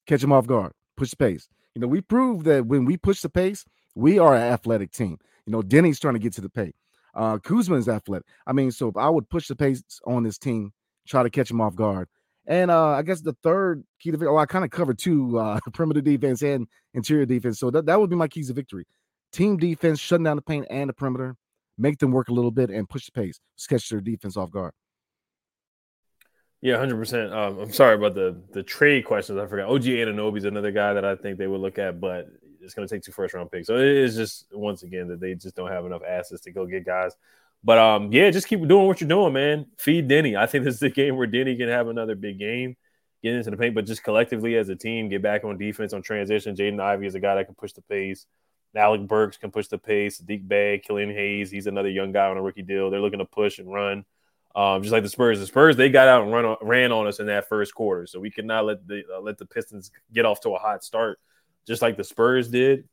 catch 0.09 0.21
them 0.21 0.33
off 0.33 0.47
guard, 0.47 0.73
push 0.97 1.11
the 1.11 1.17
pace. 1.17 1.49
You 1.75 1.81
know, 1.81 1.87
we 1.87 2.01
proved 2.01 2.45
that 2.47 2.67
when 2.67 2.85
we 2.85 2.97
push 2.97 3.21
the 3.21 3.29
pace, 3.29 3.65
we 3.95 4.19
are 4.19 4.35
an 4.35 4.43
athletic 4.43 4.91
team. 4.91 5.19
You 5.47 5.53
know, 5.53 5.63
Deni's 5.63 6.01
trying 6.01 6.15
to 6.15 6.21
get 6.21 6.33
to 6.35 6.41
the 6.41 6.49
paint. 6.49 6.75
Uh, 7.15 7.39
Kuzma 7.39 7.77
is 7.77 7.89
athletic. 7.89 8.27
I 8.47 8.53
mean, 8.53 8.73
so 8.73 8.89
if 8.89 8.97
I 8.97 9.09
would 9.09 9.29
push 9.29 9.47
the 9.47 9.57
pace 9.57 9.83
on 10.07 10.25
this 10.25 10.39
team, 10.39 10.73
try 11.07 11.23
to 11.23 11.31
catch 11.31 11.49
them 11.49 11.61
off 11.61 11.77
guard, 11.77 12.09
and 12.49 12.71
uh, 12.71 12.93
I 12.93 13.03
guess 13.03 13.21
the 13.21 13.37
third 13.43 13.85
key 14.01 14.11
to 14.11 14.17
victory, 14.17 14.35
oh, 14.35 14.39
I 14.39 14.47
kind 14.47 14.65
of 14.65 14.71
covered 14.71 14.99
two 14.99 15.39
uh, 15.39 15.61
perimeter 15.75 16.01
defense 16.01 16.43
and 16.43 16.67
interior 16.95 17.27
defense. 17.27 17.61
So 17.61 17.71
that, 17.71 17.85
that 17.87 18.01
would 18.01 18.09
be 18.09 18.17
my 18.17 18.27
keys 18.27 18.49
to 18.49 18.55
victory. 18.55 18.87
Team 19.33 19.59
defense, 19.59 20.01
shutting 20.01 20.25
down 20.25 20.37
the 20.37 20.43
paint 20.43 20.67
and 20.71 20.89
the 20.89 20.95
perimeter, 20.95 21.37
make 21.77 21.99
them 21.99 22.11
work 22.11 22.31
a 22.31 22.33
little 22.33 22.51
bit 22.51 22.71
and 22.71 22.89
push 22.89 23.05
the 23.05 23.13
pace, 23.13 23.39
sketch 23.57 23.91
their 23.91 24.01
defense 24.01 24.39
off 24.39 24.51
guard. 24.51 24.73
Yeah, 26.61 26.77
hundred 26.79 26.95
um, 26.95 27.01
percent. 27.01 27.33
I'm 27.33 27.73
sorry 27.73 27.95
about 27.95 28.15
the 28.15 28.41
the 28.53 28.63
trade 28.63 29.05
questions. 29.05 29.39
I 29.39 29.47
forgot. 29.47 29.69
OG 29.69 29.83
Anunoby 29.83 30.39
is 30.39 30.45
another 30.45 30.73
guy 30.73 30.95
that 30.95 31.05
I 31.05 31.15
think 31.15 31.39
they 31.39 31.47
would 31.47 31.61
look 31.61 31.79
at, 31.79 32.01
but 32.01 32.27
it's 32.61 32.75
going 32.75 32.87
to 32.87 32.95
take 32.95 33.03
two 33.03 33.13
first 33.13 33.35
round 33.35 33.51
picks. 33.51 33.69
So 33.69 33.77
it 33.77 33.87
is 33.87 34.17
just 34.17 34.47
once 34.53 34.83
again 34.83 35.09
that 35.09 35.21
they 35.21 35.35
just 35.35 35.55
don't 35.55 35.71
have 35.71 35.87
enough 35.87 36.03
assets 36.07 36.43
to 36.43 36.51
go 36.51 36.67
get 36.67 36.85
guys. 36.85 37.13
But 37.63 37.79
um, 37.79 38.13
yeah, 38.13 38.31
just 38.31 38.49
keep 38.49 38.67
doing 38.67 38.87
what 38.87 39.01
you're 39.01 39.09
doing, 39.09 39.33
man. 39.33 39.67
Feed 39.79 40.09
Deni. 40.09 40.37
I 40.37 40.47
think 40.47 40.65
this 40.65 40.75
is 40.75 40.81
the 40.81 40.91
game 40.91 41.17
where 41.17 41.27
Deni 41.27 41.57
can 41.57 41.69
have 41.69 41.89
another 41.89 42.15
big 42.15 42.39
game, 42.39 42.77
get 43.23 43.35
into 43.35 43.51
the 43.51 43.57
paint, 43.57 43.75
but 43.75 43.87
just 43.87 44.03
collectively 44.03 44.57
as 44.57 44.69
a 44.69 44.77
team, 44.77 45.09
get 45.09 45.23
back 45.23 45.45
on 45.45 45.59
defense 45.59 45.93
on 45.93 46.03
transition. 46.03 46.55
Jaden 46.55 46.81
Ivey 46.81 47.07
is 47.07 47.15
a 47.15 47.21
guy 47.21 47.37
that 47.37 47.47
can 47.47 47.55
push 47.55 47.73
the 47.73 47.83
pace. 47.83 48.27
Alec 48.77 49.09
Burks 49.09 49.37
can 49.37 49.51
push 49.51 49.67
the 49.69 49.79
pace. 49.79 50.21
Saddiq 50.21 50.47
Bey, 50.47 50.81
Killian 50.85 51.11
Hayes, 51.11 51.51
he's 51.51 51.67
another 51.67 51.89
young 51.89 52.13
guy 52.13 52.29
on 52.29 52.37
a 52.37 52.43
rookie 52.43 52.63
deal. 52.63 52.91
They're 52.91 53.01
looking 53.01 53.19
to 53.19 53.25
push 53.25 53.59
and 53.59 53.73
run. 53.73 54.05
Um, 54.59 54.83
just 54.83 54.93
like 54.93 55.05
the 55.05 55.09
Spurs, 55.09 55.39
the 55.39 55.47
Spurs 55.47 55.77
they 55.77 55.89
got 55.89 56.09
out 56.09 56.25
and 56.25 56.33
run 56.33 56.57
ran 56.63 56.91
on 56.91 57.07
us 57.07 57.21
in 57.21 57.27
that 57.27 57.49
first 57.49 57.73
quarter, 57.73 58.09
so 58.09 58.19
we 58.19 58.29
cannot 58.29 58.65
let 58.65 58.85
the 58.89 59.05
uh, 59.15 59.21
let 59.21 59.39
the 59.39 59.47
Pistons 59.47 59.93
get 60.13 60.27
off 60.27 60.41
to 60.41 60.51
a 60.51 60.59
hot 60.59 60.83
start, 60.83 61.21
just 61.65 61.81
like 61.81 61.97
the 61.97 62.03
Spurs 62.03 62.49
did. 62.49 62.89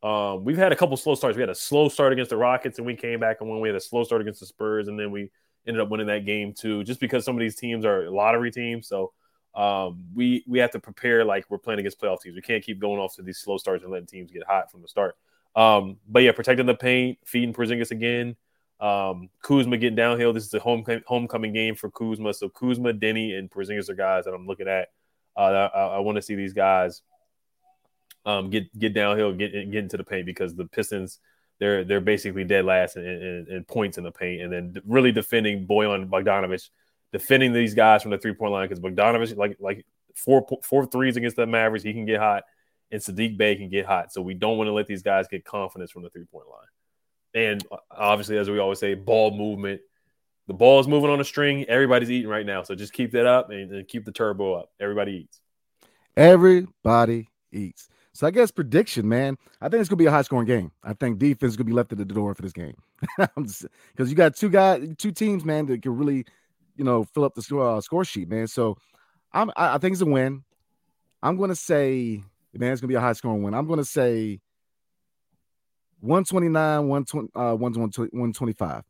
Um, 0.00 0.44
we've 0.44 0.56
had 0.56 0.70
a 0.70 0.76
couple 0.76 0.96
slow 0.96 1.16
starts. 1.16 1.36
We 1.36 1.42
had 1.42 1.50
a 1.50 1.56
slow 1.56 1.88
start 1.88 2.12
against 2.12 2.30
the 2.30 2.36
Rockets, 2.36 2.78
and 2.78 2.86
we 2.86 2.94
came 2.94 3.18
back 3.18 3.38
and 3.40 3.50
won. 3.50 3.58
We 3.58 3.68
had 3.68 3.74
a 3.74 3.80
slow 3.80 4.04
start 4.04 4.20
against 4.20 4.38
the 4.38 4.46
Spurs, 4.46 4.86
and 4.86 4.96
then 4.96 5.10
we 5.10 5.32
ended 5.66 5.80
up 5.80 5.88
winning 5.88 6.06
that 6.06 6.24
game 6.24 6.52
too. 6.52 6.84
Just 6.84 7.00
because 7.00 7.24
some 7.24 7.34
of 7.34 7.40
these 7.40 7.56
teams 7.56 7.84
are 7.84 8.08
lottery 8.08 8.52
teams, 8.52 8.86
so 8.86 9.12
um, 9.56 10.04
we 10.14 10.44
we 10.46 10.60
have 10.60 10.70
to 10.70 10.78
prepare 10.78 11.24
like 11.24 11.46
we're 11.50 11.58
playing 11.58 11.80
against 11.80 12.00
playoff 12.00 12.20
teams. 12.20 12.36
We 12.36 12.42
can't 12.42 12.62
keep 12.62 12.78
going 12.78 13.00
off 13.00 13.16
to 13.16 13.22
these 13.22 13.38
slow 13.38 13.58
starts 13.58 13.82
and 13.82 13.90
letting 13.90 14.06
teams 14.06 14.30
get 14.30 14.44
hot 14.46 14.70
from 14.70 14.82
the 14.82 14.88
start. 14.88 15.16
Um, 15.56 15.96
but 16.08 16.22
yeah, 16.22 16.30
protecting 16.30 16.66
the 16.66 16.76
paint, 16.76 17.18
feeding 17.24 17.52
Porzingis 17.52 17.90
again. 17.90 18.36
Um, 18.80 19.28
Kuzma 19.42 19.76
getting 19.76 19.96
downhill. 19.96 20.32
This 20.32 20.46
is 20.46 20.54
a 20.54 20.60
home 20.60 20.84
homecoming 21.06 21.52
game 21.52 21.74
for 21.74 21.90
Kuzma. 21.90 22.32
So 22.32 22.48
Kuzma, 22.48 22.92
Deni, 22.92 23.36
and 23.36 23.50
Porzingis 23.50 23.88
are 23.88 23.94
guys 23.94 24.24
that 24.24 24.34
I'm 24.34 24.46
looking 24.46 24.68
at. 24.68 24.88
Uh, 25.36 25.68
I, 25.74 25.86
I 25.86 25.98
want 25.98 26.16
to 26.16 26.22
see 26.22 26.34
these 26.34 26.52
guys 26.52 27.02
um, 28.24 28.50
get 28.50 28.76
get 28.78 28.94
downhill, 28.94 29.32
get 29.32 29.52
get 29.52 29.82
into 29.82 29.96
the 29.96 30.04
paint 30.04 30.26
because 30.26 30.54
the 30.54 30.66
Pistons 30.66 31.18
they're 31.58 31.84
they're 31.84 32.00
basically 32.00 32.44
dead 32.44 32.64
last 32.64 32.96
in, 32.96 33.04
in, 33.04 33.46
in 33.50 33.64
points 33.64 33.98
in 33.98 34.04
the 34.04 34.12
paint, 34.12 34.42
and 34.42 34.52
then 34.52 34.74
really 34.86 35.12
defending 35.12 35.66
Bojan 35.66 36.08
Bogdanovich, 36.08 36.68
defending 37.12 37.52
these 37.52 37.74
guys 37.74 38.02
from 38.02 38.12
the 38.12 38.18
three 38.18 38.34
point 38.34 38.52
line 38.52 38.68
because 38.68 38.80
Bogdanovich 38.80 39.36
like 39.36 39.56
like 39.58 39.84
four 40.14 40.46
four 40.62 40.86
threes 40.86 41.16
against 41.16 41.36
the 41.36 41.46
Mavericks, 41.46 41.84
he 41.84 41.92
can 41.92 42.04
get 42.04 42.20
hot, 42.20 42.44
and 42.90 43.00
Saddiq 43.00 43.36
Bey 43.36 43.56
can 43.56 43.70
get 43.70 43.86
hot. 43.86 44.12
So 44.12 44.22
we 44.22 44.34
don't 44.34 44.56
want 44.56 44.68
to 44.68 44.72
let 44.72 44.86
these 44.86 45.02
guys 45.02 45.26
get 45.28 45.44
confidence 45.44 45.90
from 45.90 46.02
the 46.02 46.10
three 46.10 46.24
point 46.24 46.46
line. 46.48 46.66
And 47.34 47.64
obviously, 47.90 48.38
as 48.38 48.48
we 48.48 48.58
always 48.58 48.78
say, 48.78 48.94
ball 48.94 49.36
movement. 49.36 49.80
The 50.46 50.54
ball 50.54 50.80
is 50.80 50.88
moving 50.88 51.10
on 51.10 51.20
a 51.20 51.24
string. 51.24 51.64
Everybody's 51.64 52.10
eating 52.10 52.30
right 52.30 52.46
now, 52.46 52.62
so 52.62 52.74
just 52.74 52.94
keep 52.94 53.12
that 53.12 53.26
up 53.26 53.50
and, 53.50 53.70
and 53.70 53.86
keep 53.86 54.06
the 54.06 54.12
turbo 54.12 54.54
up. 54.54 54.70
Everybody 54.80 55.24
eats. 55.24 55.40
Everybody 56.16 57.28
eats. 57.52 57.88
So 58.14 58.26
I 58.26 58.30
guess 58.30 58.50
prediction, 58.50 59.08
man. 59.08 59.36
I 59.60 59.68
think 59.68 59.80
it's 59.80 59.90
gonna 59.90 59.98
be 59.98 60.06
a 60.06 60.10
high 60.10 60.22
scoring 60.22 60.46
game. 60.46 60.72
I 60.82 60.94
think 60.94 61.18
defense 61.18 61.52
is 61.52 61.56
gonna 61.56 61.66
be 61.66 61.72
left 61.72 61.92
at 61.92 61.98
the 61.98 62.04
door 62.04 62.34
for 62.34 62.42
this 62.42 62.52
game 62.52 62.74
because 63.36 64.10
you 64.10 64.14
got 64.14 64.34
two 64.34 64.48
guys, 64.48 64.88
two 64.96 65.12
teams, 65.12 65.44
man, 65.44 65.66
that 65.66 65.82
can 65.82 65.96
really, 65.96 66.24
you 66.76 66.84
know, 66.84 67.04
fill 67.04 67.24
up 67.24 67.34
the 67.34 67.42
score, 67.42 67.76
uh, 67.76 67.80
score 67.80 68.04
sheet, 68.04 68.28
man. 68.28 68.48
So 68.48 68.76
I'm, 69.32 69.50
I, 69.50 69.74
I 69.74 69.78
think 69.78 69.92
it's 69.92 70.02
a 70.02 70.06
win. 70.06 70.42
I'm 71.22 71.38
to 71.38 71.54
say, 71.54 72.22
man, 72.54 72.72
it's 72.72 72.80
to 72.80 72.88
be 72.88 72.94
a 72.94 73.00
high 73.00 73.12
scoring 73.12 73.42
win. 73.42 73.54
I'm 73.54 73.68
to 73.68 73.84
say 73.84 74.40
129, 76.00 76.88
120, 76.88 77.28
uh, 77.34 77.54
125. 77.54 78.82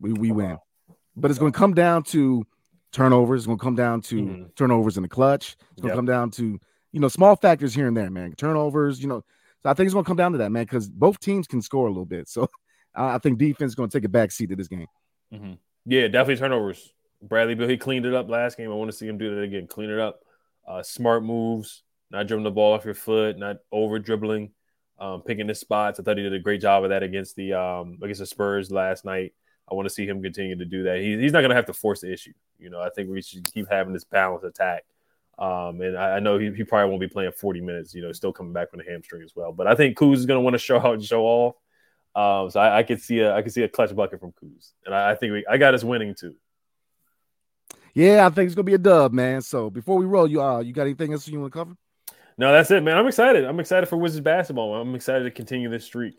We, 0.00 0.12
we 0.12 0.32
win. 0.32 0.58
But 1.16 1.30
it's 1.30 1.40
going 1.40 1.52
to 1.52 1.58
come 1.58 1.74
down 1.74 2.02
to 2.04 2.44
turnovers. 2.92 3.40
It's 3.40 3.46
going 3.46 3.58
to 3.58 3.64
come 3.64 3.74
down 3.74 4.02
to 4.02 4.16
mm-hmm. 4.16 4.44
turnovers 4.56 4.96
in 4.96 5.02
the 5.02 5.08
clutch. 5.08 5.56
It's 5.72 5.82
going 5.82 5.88
to 5.90 5.94
yep. 5.94 5.96
come 5.96 6.06
down 6.06 6.30
to, 6.32 6.58
you 6.92 7.00
know, 7.00 7.08
small 7.08 7.36
factors 7.36 7.74
here 7.74 7.88
and 7.88 7.96
there, 7.96 8.10
man. 8.10 8.34
Turnovers, 8.34 9.00
you 9.00 9.08
know. 9.08 9.22
So 9.62 9.70
I 9.70 9.74
think 9.74 9.86
it's 9.86 9.94
going 9.94 10.04
to 10.04 10.08
come 10.08 10.16
down 10.16 10.32
to 10.32 10.38
that, 10.38 10.52
man, 10.52 10.64
because 10.64 10.88
both 10.88 11.18
teams 11.18 11.46
can 11.46 11.62
score 11.62 11.86
a 11.86 11.90
little 11.90 12.06
bit. 12.06 12.28
So 12.38 12.48
I 12.98 13.18
think 13.18 13.38
defense 13.38 13.72
is 13.72 13.74
going 13.74 13.90
to 13.90 13.98
take 13.98 14.06
a 14.06 14.08
back 14.08 14.32
seat 14.32 14.46
to 14.46 14.56
this 14.56 14.68
game. 14.68 14.86
Mm-hmm. 15.30 15.52
Yeah, 15.84 16.08
definitely 16.08 16.36
turnovers. 16.36 16.94
Bradley 17.22 17.54
Beal, 17.54 17.68
he 17.68 17.76
cleaned 17.76 18.06
it 18.06 18.14
up 18.14 18.30
last 18.30 18.56
game. 18.56 18.70
I 18.70 18.74
want 18.74 18.90
to 18.90 18.96
see 18.96 19.06
him 19.06 19.18
do 19.18 19.34
that 19.34 19.42
again. 19.42 19.66
Clean 19.66 19.90
it 19.90 19.98
up. 19.98 20.20
Uh, 20.66 20.82
smart 20.82 21.22
moves, 21.22 21.82
not 22.10 22.26
dribbling 22.26 22.44
the 22.44 22.50
ball 22.50 22.72
off 22.72 22.84
your 22.84 22.94
foot, 22.94 23.38
not 23.38 23.58
over 23.70 23.98
dribbling, 23.98 24.50
um, 24.98 25.22
picking 25.22 25.48
his 25.48 25.60
spots. 25.60 26.00
I 26.00 26.02
thought 26.02 26.16
he 26.16 26.22
did 26.22 26.32
a 26.32 26.38
great 26.38 26.60
job 26.60 26.84
of 26.84 26.90
that 26.90 27.02
against 27.02 27.36
the 27.36 27.54
um, 27.54 27.98
against 28.02 28.20
the 28.20 28.26
Spurs 28.26 28.70
last 28.70 29.04
night. 29.04 29.34
I 29.70 29.74
want 29.74 29.86
to 29.86 29.94
see 29.94 30.06
him 30.06 30.22
continue 30.22 30.56
to 30.56 30.64
do 30.64 30.84
that. 30.84 31.00
He, 31.00 31.18
he's 31.18 31.32
not 31.32 31.40
going 31.40 31.50
to 31.50 31.56
have 31.56 31.66
to 31.66 31.72
force 31.72 32.00
the 32.00 32.12
issue. 32.12 32.32
You 32.58 32.70
know, 32.70 32.80
I 32.80 32.88
think 32.90 33.10
we 33.10 33.20
should 33.20 33.52
keep 33.52 33.70
having 33.70 33.92
this 33.92 34.04
balanced 34.04 34.46
attack. 34.46 34.84
Um, 35.38 35.80
and 35.80 35.98
I, 35.98 36.16
I 36.16 36.20
know 36.20 36.38
he, 36.38 36.50
he, 36.52 36.64
probably 36.64 36.88
won't 36.88 37.00
be 37.00 37.08
playing 37.08 37.32
40 37.32 37.60
minutes, 37.60 37.94
you 37.94 38.00
know, 38.00 38.12
still 38.12 38.32
coming 38.32 38.54
back 38.54 38.70
from 38.70 38.78
the 38.78 38.90
hamstring 38.90 39.22
as 39.22 39.34
well. 39.36 39.52
But 39.52 39.66
I 39.66 39.74
think 39.74 39.98
Kuz 39.98 40.14
is 40.14 40.24
going 40.24 40.38
to 40.38 40.40
want 40.40 40.54
to 40.54 40.58
show 40.58 40.78
out 40.78 40.94
and 40.94 41.04
show 41.04 41.24
off. 41.24 41.56
Um, 42.14 42.48
so 42.48 42.60
I, 42.60 42.78
I, 42.78 42.82
could 42.82 43.02
see 43.02 43.20
a 43.20 43.34
I 43.34 43.42
could 43.42 43.52
see 43.52 43.62
a 43.62 43.68
clutch 43.68 43.94
bucket 43.94 44.20
from 44.20 44.32
Kuz, 44.32 44.72
and 44.86 44.94
I, 44.94 45.10
I 45.10 45.14
think 45.16 45.34
we, 45.34 45.46
I 45.46 45.58
got 45.58 45.74
us 45.74 45.84
winning 45.84 46.14
too. 46.14 46.34
Yeah, 47.92 48.26
I 48.26 48.30
think 48.30 48.46
it's 48.46 48.54
gonna 48.54 48.64
be 48.64 48.72
a 48.72 48.78
dub, 48.78 49.12
man. 49.12 49.42
So 49.42 49.68
before 49.68 49.98
we 49.98 50.06
roll, 50.06 50.26
you 50.26 50.42
uh, 50.42 50.60
you 50.60 50.72
got 50.72 50.84
anything 50.84 51.12
else 51.12 51.28
you 51.28 51.38
want 51.38 51.52
to 51.52 51.58
cover? 51.58 51.76
No, 52.38 52.52
that's 52.52 52.70
it, 52.70 52.82
man. 52.82 52.98
I'm 52.98 53.06
excited. 53.06 53.44
I'm 53.44 53.60
excited 53.60 53.86
for 53.88 53.96
Wizards 53.96 54.22
basketball. 54.22 54.74
I'm 54.74 54.94
excited 54.94 55.24
to 55.24 55.30
continue 55.30 55.70
this 55.70 55.84
streak. 55.84 56.14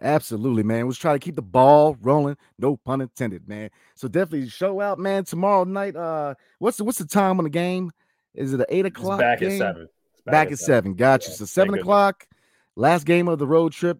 Absolutely, 0.00 0.64
man. 0.64 0.86
Let's 0.86 0.98
try 0.98 1.12
to 1.12 1.18
keep 1.20 1.36
the 1.36 1.42
ball 1.42 1.96
rolling. 2.00 2.36
No 2.58 2.76
pun 2.76 3.00
intended, 3.00 3.48
man. 3.48 3.70
So 3.94 4.08
definitely 4.08 4.48
show 4.48 4.80
out, 4.80 4.98
man. 4.98 5.24
Tomorrow 5.24 5.64
night. 5.64 5.94
Uh, 5.94 6.34
what's 6.58 6.78
the 6.78 6.84
what's 6.84 6.98
the 6.98 7.06
time 7.06 7.38
on 7.38 7.44
the 7.44 7.50
game? 7.50 7.92
Is 8.34 8.52
it 8.52 8.60
an 8.60 8.66
eight 8.70 8.86
o'clock? 8.86 9.20
It's 9.20 9.22
back 9.22 9.40
game? 9.40 9.52
at 9.52 9.58
seven. 9.58 9.88
Back, 10.26 10.32
back, 10.32 10.52
at 10.52 10.58
seven. 10.58 10.66
seven. 10.66 10.94
Gotcha. 10.94 11.30
Yeah, 11.30 11.36
so 11.36 11.44
seven 11.44 11.74
o'clock. 11.74 12.26
Last 12.74 13.06
game 13.06 13.28
of 13.28 13.38
the 13.38 13.46
road 13.46 13.72
trip. 13.72 13.98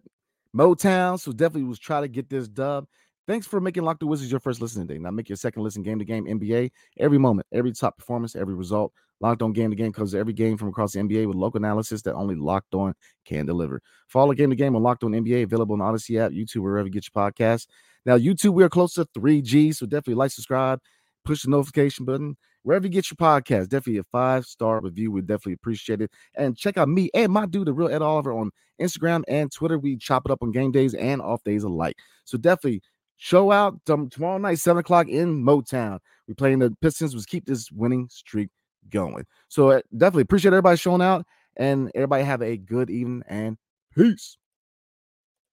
Motown. 0.53 1.17
So 1.19 1.31
definitely 1.31 1.63
was 1.63 1.79
try 1.79 2.01
to 2.01 2.09
get 2.09 2.29
this 2.29 2.49
dub. 2.49 2.87
Thanks 3.27 3.47
for 3.47 3.59
making 3.59 3.83
Locked 3.83 4.03
On 4.03 4.09
Wizards 4.09 4.29
your 4.29 4.39
first 4.39 4.61
listening 4.61 4.85
day. 4.85 4.99
Now 4.99 5.09
make 5.09 5.29
your 5.29 5.35
second 5.35 5.63
listen 5.63 5.81
game 5.81 5.97
to 5.99 6.05
game 6.05 6.25
NBA 6.25 6.71
every 6.99 7.17
moment, 7.17 7.47
every 7.51 7.71
top 7.71 7.97
performance, 7.97 8.35
every 8.35 8.53
result. 8.53 8.93
Locked 9.21 9.41
on 9.41 9.53
game 9.53 9.71
to 9.71 9.75
game 9.75 9.93
covers 9.93 10.13
every 10.13 10.33
game 10.33 10.57
from 10.57 10.67
across 10.67 10.93
the 10.93 10.99
NBA 10.99 11.27
with 11.27 11.35
local 11.35 11.57
analysis 11.57 12.01
that 12.03 12.13
only 12.13 12.35
Locked 12.35 12.75
On 12.75 12.93
can 13.25 13.45
deliver. 13.45 13.81
Follow 14.07 14.33
game 14.33 14.49
to 14.49 14.55
game 14.55 14.75
on 14.75 14.83
Locked 14.83 15.03
On 15.03 15.11
NBA, 15.11 15.43
available 15.43 15.73
on 15.73 15.81
Odyssey 15.81 16.19
app, 16.19 16.31
YouTube, 16.31 16.61
wherever 16.61 16.87
you 16.87 16.93
get 16.93 17.07
your 17.13 17.31
podcast. 17.31 17.67
Now, 18.05 18.17
YouTube, 18.17 18.53
we 18.53 18.63
are 18.63 18.69
close 18.69 18.93
to 18.95 19.05
3G, 19.17 19.73
so 19.73 19.85
definitely 19.85 20.15
like, 20.15 20.31
subscribe, 20.31 20.79
push 21.23 21.43
the 21.43 21.49
notification 21.49 22.05
button 22.05 22.35
wherever 22.65 22.85
you 22.85 22.91
get 22.91 23.09
your 23.09 23.15
podcast. 23.15 23.69
Definitely 23.69 23.99
a 23.99 24.03
five 24.03 24.45
star 24.45 24.81
review. 24.81 25.11
We 25.11 25.21
definitely 25.21 25.53
appreciate 25.53 26.01
it. 26.01 26.11
And 26.35 26.57
check 26.57 26.77
out 26.77 26.89
me 26.89 27.09
and 27.13 27.31
my 27.31 27.45
dude, 27.45 27.67
the 27.67 27.73
real 27.73 27.89
Ed 27.89 28.01
Oliver, 28.01 28.33
on 28.33 28.51
Instagram 28.81 29.23
and 29.27 29.51
Twitter. 29.51 29.77
We 29.77 29.95
chop 29.97 30.23
it 30.25 30.31
up 30.31 30.41
on 30.41 30.51
game 30.51 30.71
days 30.71 30.93
and 30.93 31.21
off 31.21 31.43
days 31.43 31.63
alike. 31.63 31.95
So 32.25 32.37
definitely 32.37 32.81
show 33.17 33.51
out 33.51 33.79
tomorrow 33.85 34.37
night, 34.37 34.59
seven 34.59 34.79
o'clock 34.79 35.07
in 35.07 35.43
Motown. 35.43 35.99
We 36.27 36.33
playing 36.33 36.59
the 36.59 36.75
Pistons. 36.81 37.13
Was 37.13 37.25
keep 37.25 37.45
this 37.45 37.71
winning 37.71 38.07
streak 38.09 38.49
going. 38.89 39.25
So 39.47 39.71
uh, 39.71 39.81
definitely 39.95 40.23
appreciate 40.23 40.49
everybody 40.49 40.77
showing 40.77 41.01
out, 41.01 41.25
and 41.57 41.91
everybody 41.95 42.23
have 42.23 42.41
a 42.41 42.57
good 42.57 42.89
evening 42.89 43.23
and 43.27 43.57
peace. 43.95 44.37